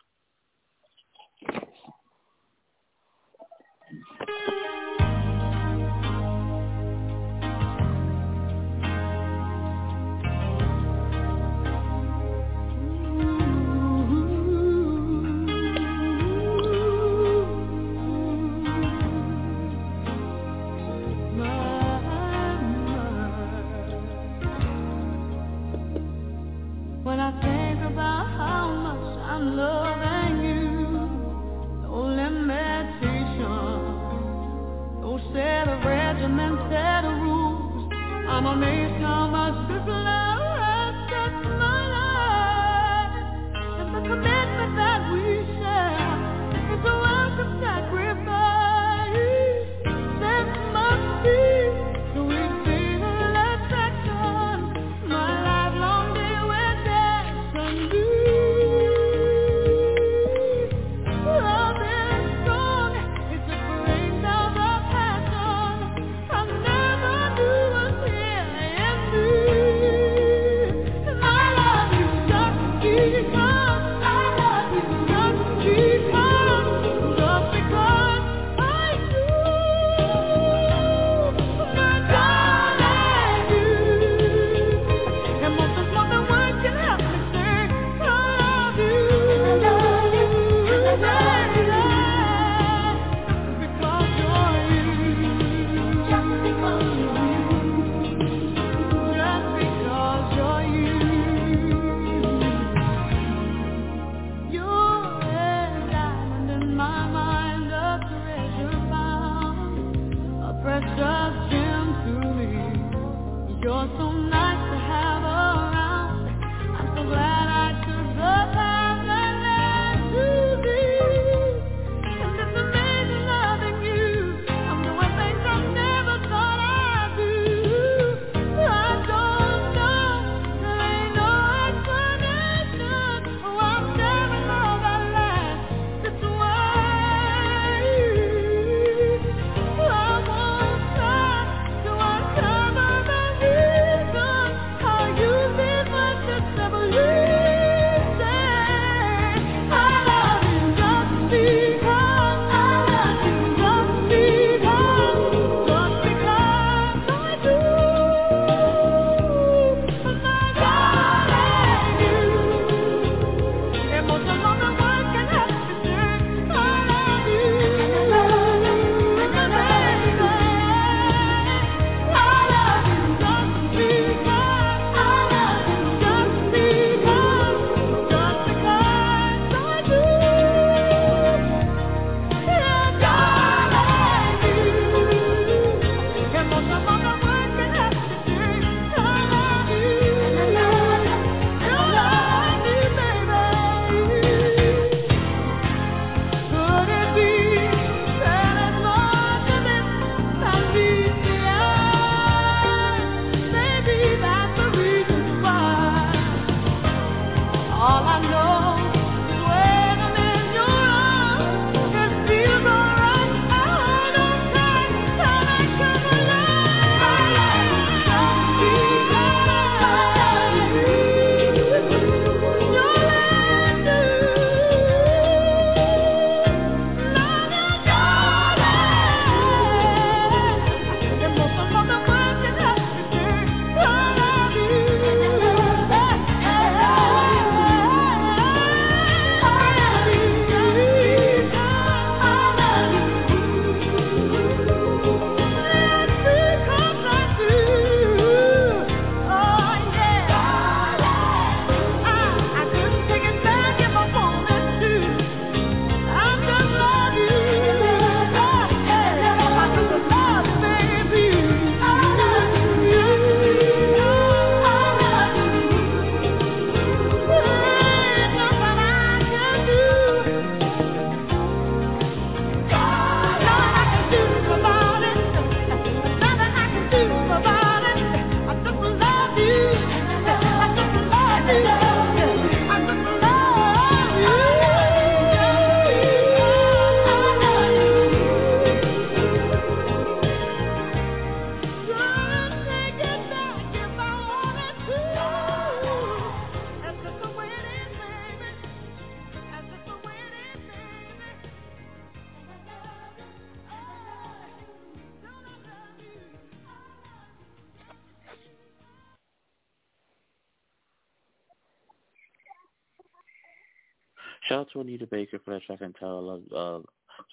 on 38.46 38.60
my 38.60 38.68
name. 38.68 38.83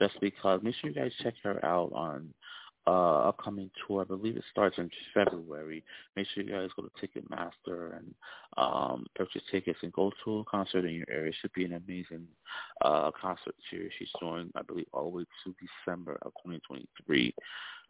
Just 0.00 0.20
because, 0.20 0.60
make 0.62 0.74
sure 0.76 0.90
you 0.90 0.96
guys 0.96 1.12
check 1.22 1.34
her 1.42 1.64
out 1.64 1.92
on 1.94 2.32
uh, 2.86 3.28
upcoming 3.28 3.70
tour. 3.86 4.02
I 4.02 4.04
believe 4.04 4.36
it 4.36 4.44
starts 4.50 4.78
in 4.78 4.90
February. 5.12 5.84
Make 6.16 6.26
sure 6.28 6.42
you 6.42 6.50
guys 6.50 6.70
go 6.74 6.82
to 6.82 7.06
Ticketmaster 7.06 7.98
and 7.98 8.14
um, 8.56 9.06
purchase 9.14 9.42
tickets 9.50 9.78
and 9.82 9.92
go 9.92 10.10
to 10.24 10.38
a 10.38 10.44
concert 10.44 10.84
in 10.84 10.94
your 10.94 11.06
area. 11.10 11.28
It 11.28 11.36
should 11.40 11.52
be 11.52 11.64
an 11.64 11.74
amazing 11.74 12.26
uh, 12.82 13.10
concert 13.20 13.54
series. 13.70 13.92
She's 13.98 14.08
doing, 14.18 14.50
I 14.56 14.62
believe, 14.62 14.86
all 14.92 15.10
the 15.10 15.18
way 15.18 15.24
to 15.44 15.54
December 15.84 16.18
of 16.22 16.32
2023. 16.44 17.34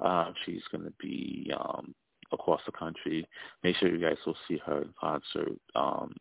Uh, 0.00 0.32
she's 0.44 0.62
going 0.72 0.84
to 0.84 0.92
be 1.00 1.52
um, 1.58 1.94
across 2.32 2.60
the 2.66 2.72
country. 2.72 3.26
Make 3.62 3.76
sure 3.76 3.88
you 3.88 4.00
guys 4.04 4.18
will 4.26 4.36
see 4.48 4.60
her 4.66 4.82
in 4.82 4.94
concert. 5.00 5.58
Um, 5.74 6.14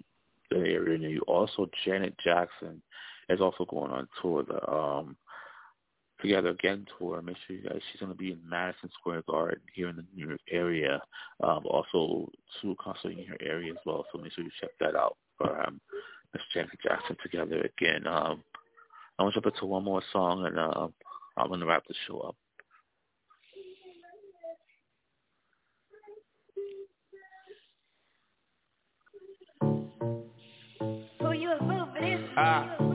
the 0.52 0.58
area 0.58 0.98
near 0.98 1.10
you. 1.10 1.22
Also, 1.28 1.70
Janet 1.86 2.16
Jackson 2.24 2.82
is 3.30 3.40
also 3.42 3.66
going 3.66 3.92
on 3.92 4.08
tour. 4.22 4.44
The 4.44 4.72
um, 4.72 5.16
Together 6.22 6.49
Again 6.49 6.86
tour. 6.97 7.22
Make 7.22 7.38
sure 7.47 7.55
you 7.55 7.63
guys, 7.63 7.80
she's 7.91 7.99
going 7.99 8.11
to 8.11 8.17
be 8.17 8.32
in 8.32 8.39
Madison 8.47 8.89
Square 8.99 9.24
Garden 9.30 9.61
here 9.74 9.89
in 9.89 9.95
the 9.95 10.05
New 10.15 10.28
York 10.28 10.41
area. 10.51 11.01
Um, 11.41 11.65
also, 11.65 12.30
two 12.61 12.76
concerts 12.80 13.15
in 13.17 13.26
her 13.26 13.38
area 13.41 13.72
as 13.72 13.80
well. 13.86 14.05
So 14.11 14.20
make 14.20 14.34
sure 14.34 14.43
you 14.43 14.51
check 14.59 14.72
that 14.80 14.95
out 14.95 15.17
for 15.38 15.61
um, 15.65 15.80
Miss 16.34 16.43
Janet 16.53 16.78
Jackson 16.84 17.15
Together 17.24 17.61
Again. 17.78 18.05
Um, 18.05 18.43
I 19.17 19.24
want 19.24 19.34
to 19.34 19.41
jump 19.41 19.53
into 19.53 19.65
one 19.65 19.84
more 19.84 20.01
song, 20.11 20.45
and 20.45 20.59
uh, 20.59 20.88
I'm 21.38 21.47
going 21.47 21.59
to 21.59 21.65
wrap 21.65 21.84
the 21.88 21.95
show 22.07 22.20
up. 22.20 22.36
Uh, 32.39 32.65
oh 32.80 32.89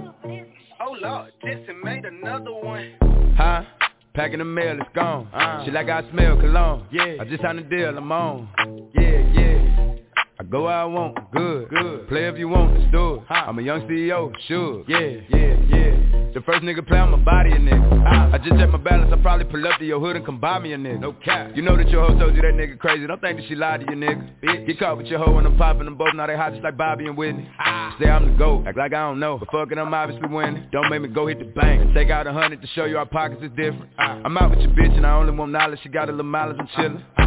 Lord, 1.44 1.58
Jesse 1.58 1.72
made 1.82 2.04
another 2.04 2.52
one. 2.52 3.34
Huh? 3.36 3.62
Packing 4.14 4.38
the 4.38 4.44
mail, 4.44 4.76
it's 4.80 4.88
gone. 4.94 5.28
Uh, 5.32 5.64
she 5.64 5.70
like 5.70 5.88
I 5.88 6.08
smell 6.10 6.36
cologne. 6.36 6.86
Yeah. 6.92 7.16
I 7.20 7.24
just 7.24 7.42
signed 7.42 7.58
a 7.58 7.62
deal, 7.62 7.96
I'm 7.96 8.12
on. 8.12 8.48
Yeah, 8.94 9.18
yeah. 9.32 9.94
I 10.38 10.44
go 10.44 10.64
where 10.64 10.74
I 10.74 10.84
want, 10.84 11.16
good, 11.32 11.68
good. 11.68 12.08
Play 12.08 12.28
if 12.28 12.38
you 12.38 12.48
want, 12.48 12.78
let's 12.78 12.90
do 12.92 13.14
it. 13.14 13.22
I'm 13.28 13.58
a 13.58 13.62
young 13.62 13.82
CEO, 13.82 14.32
sure. 14.46 14.84
Yeah, 14.88 15.20
yeah, 15.30 15.56
yeah. 15.68 16.03
The 16.34 16.40
first 16.40 16.62
nigga 16.62 16.84
play 16.84 16.98
on 16.98 17.12
my 17.12 17.16
body 17.18 17.52
a 17.52 17.58
nigga. 17.58 18.34
I 18.34 18.38
just 18.38 18.58
check 18.58 18.68
my 18.68 18.78
balance, 18.78 19.12
I 19.12 19.22
probably 19.22 19.44
pull 19.44 19.64
up 19.68 19.78
to 19.78 19.84
your 19.84 20.00
hood 20.00 20.16
and 20.16 20.26
come 20.26 20.40
buy 20.40 20.58
me 20.58 20.72
a 20.72 20.76
nigga. 20.76 21.00
No 21.00 21.12
cap. 21.12 21.52
You 21.54 21.62
know 21.62 21.76
that 21.76 21.88
your 21.88 22.04
hoe 22.04 22.18
told 22.18 22.34
you 22.34 22.42
that 22.42 22.54
nigga 22.54 22.76
crazy. 22.76 23.06
Don't 23.06 23.20
think 23.20 23.38
that 23.38 23.46
she 23.48 23.54
lied 23.54 23.80
to 23.80 23.86
you, 23.86 23.96
nigga. 23.96 24.28
Bitch. 24.42 24.66
Get 24.66 24.80
caught 24.80 24.98
with 24.98 25.06
your 25.06 25.20
hoe 25.20 25.38
and 25.38 25.46
I'm 25.46 25.56
popping 25.56 25.84
them 25.84 25.94
both. 25.96 26.12
Now 26.14 26.26
they 26.26 26.36
hot 26.36 26.50
just 26.50 26.64
like 26.64 26.76
Bobby 26.76 27.06
and 27.06 27.16
Whitney. 27.16 27.48
Ah. 27.60 27.94
Say 28.00 28.10
I'm 28.10 28.32
the 28.32 28.36
GOAT, 28.36 28.66
act 28.66 28.76
like 28.76 28.92
I 28.92 29.08
don't 29.08 29.20
know. 29.20 29.38
But 29.38 29.50
fuck 29.52 29.70
it, 29.70 29.78
I'm 29.78 29.94
obviously 29.94 30.28
winning. 30.28 30.68
Don't 30.72 30.90
make 30.90 31.02
me 31.02 31.08
go 31.08 31.28
hit 31.28 31.38
the 31.38 31.44
bank 31.44 31.94
take 31.94 32.10
out 32.10 32.26
a 32.26 32.32
hundred 32.32 32.60
to 32.60 32.66
show 32.68 32.84
you 32.84 32.98
our 32.98 33.06
pockets 33.06 33.40
is 33.42 33.50
different. 33.50 33.90
Ah. 33.98 34.20
I'm 34.24 34.36
out 34.36 34.50
with 34.50 34.58
your 34.58 34.70
bitch 34.70 34.96
and 34.96 35.06
I 35.06 35.14
only 35.16 35.32
want 35.32 35.52
knowledge. 35.52 35.78
She 35.82 35.88
got 35.88 36.08
a 36.08 36.12
little 36.12 36.24
mileage 36.24 36.58
and 36.58 36.68
chillin'. 36.70 37.04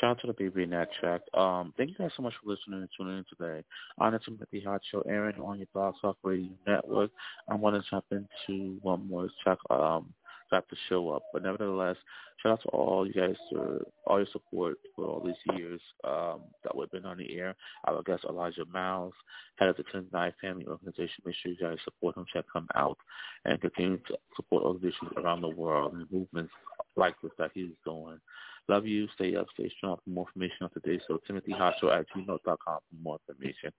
Shout 0.00 0.10
out 0.10 0.20
to 0.20 0.32
the 0.32 0.62
in 0.62 0.70
that 0.70 0.88
track. 1.00 1.22
Um, 1.32 1.72
thank 1.76 1.88
you 1.88 1.96
guys 1.96 2.10
so 2.16 2.22
much 2.22 2.34
for 2.42 2.50
listening 2.50 2.80
and 2.80 2.88
tuning 2.96 3.18
in 3.18 3.24
today. 3.30 3.64
To 3.98 4.46
the 4.52 4.60
Hot 4.60 4.82
Show, 4.90 5.00
Aaron 5.02 5.40
on 5.40 5.58
your 5.58 5.68
Blog 5.72 5.94
Talk 6.02 6.18
Radio 6.22 6.50
Network. 6.66 7.10
I 7.48 7.54
want 7.54 7.76
to 7.76 7.90
jump 7.90 8.04
into 8.10 8.78
one 8.82 9.08
more 9.08 9.28
track, 9.42 9.58
um, 9.70 10.12
wrap 10.52 10.68
the 10.68 10.76
show 10.90 11.10
up. 11.10 11.22
But 11.32 11.44
nevertheless, 11.44 11.96
shout 12.42 12.52
out 12.52 12.62
to 12.62 12.68
all 12.68 13.06
you 13.06 13.14
guys 13.14 13.36
for 13.50 13.86
all 14.06 14.18
your 14.18 14.26
support 14.32 14.76
for 14.94 15.06
all 15.06 15.24
these 15.24 15.56
years 15.56 15.80
um, 16.04 16.42
that 16.62 16.76
we've 16.76 16.90
been 16.90 17.06
on 17.06 17.16
the 17.16 17.34
air. 17.34 17.54
Our 17.88 18.02
guest 18.02 18.24
Elijah 18.28 18.66
Miles, 18.70 19.14
head 19.56 19.70
of 19.70 19.76
the 19.78 19.84
Tendea 19.84 20.34
Family 20.42 20.66
Organization. 20.66 21.22
Make 21.24 21.36
sure 21.42 21.52
you 21.52 21.58
guys 21.58 21.78
support 21.84 22.18
him, 22.18 22.26
check 22.30 22.44
him 22.54 22.68
out, 22.74 22.98
and 23.46 23.58
continue 23.62 23.96
to 23.96 24.18
support 24.36 24.64
organizations 24.64 25.12
around 25.16 25.40
the 25.40 25.48
world 25.48 25.94
and 25.94 26.06
movements 26.12 26.52
like 26.96 27.14
this 27.22 27.32
that 27.38 27.52
he's 27.54 27.70
doing. 27.84 28.20
Love 28.68 28.86
you. 28.86 29.06
Stay 29.14 29.36
up. 29.36 29.46
Stay 29.54 29.70
strong. 29.76 29.96
For 30.04 30.10
more 30.10 30.26
information 30.26 30.58
on 30.62 30.70
today, 30.70 31.00
so 31.06 31.20
timothyhotshow 31.28 31.98
at 31.98 32.06
gmail.com 32.10 32.56
for 32.66 32.80
more 33.02 33.18
information. 33.28 33.72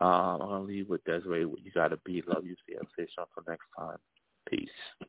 Um, 0.00 0.08
I'm 0.10 0.38
going 0.38 0.60
to 0.62 0.66
leave 0.66 0.88
with 0.88 1.04
Des'ree. 1.04 1.46
You 1.62 1.70
got 1.72 1.88
to 1.88 1.98
be. 2.04 2.22
Love 2.26 2.44
you. 2.44 2.56
Stay 2.64 2.76
up. 2.76 2.86
Stay 2.94 3.06
strong. 3.10 3.26
Until 3.36 3.52
next 3.52 3.66
time. 3.78 3.98
Peace. 4.48 5.08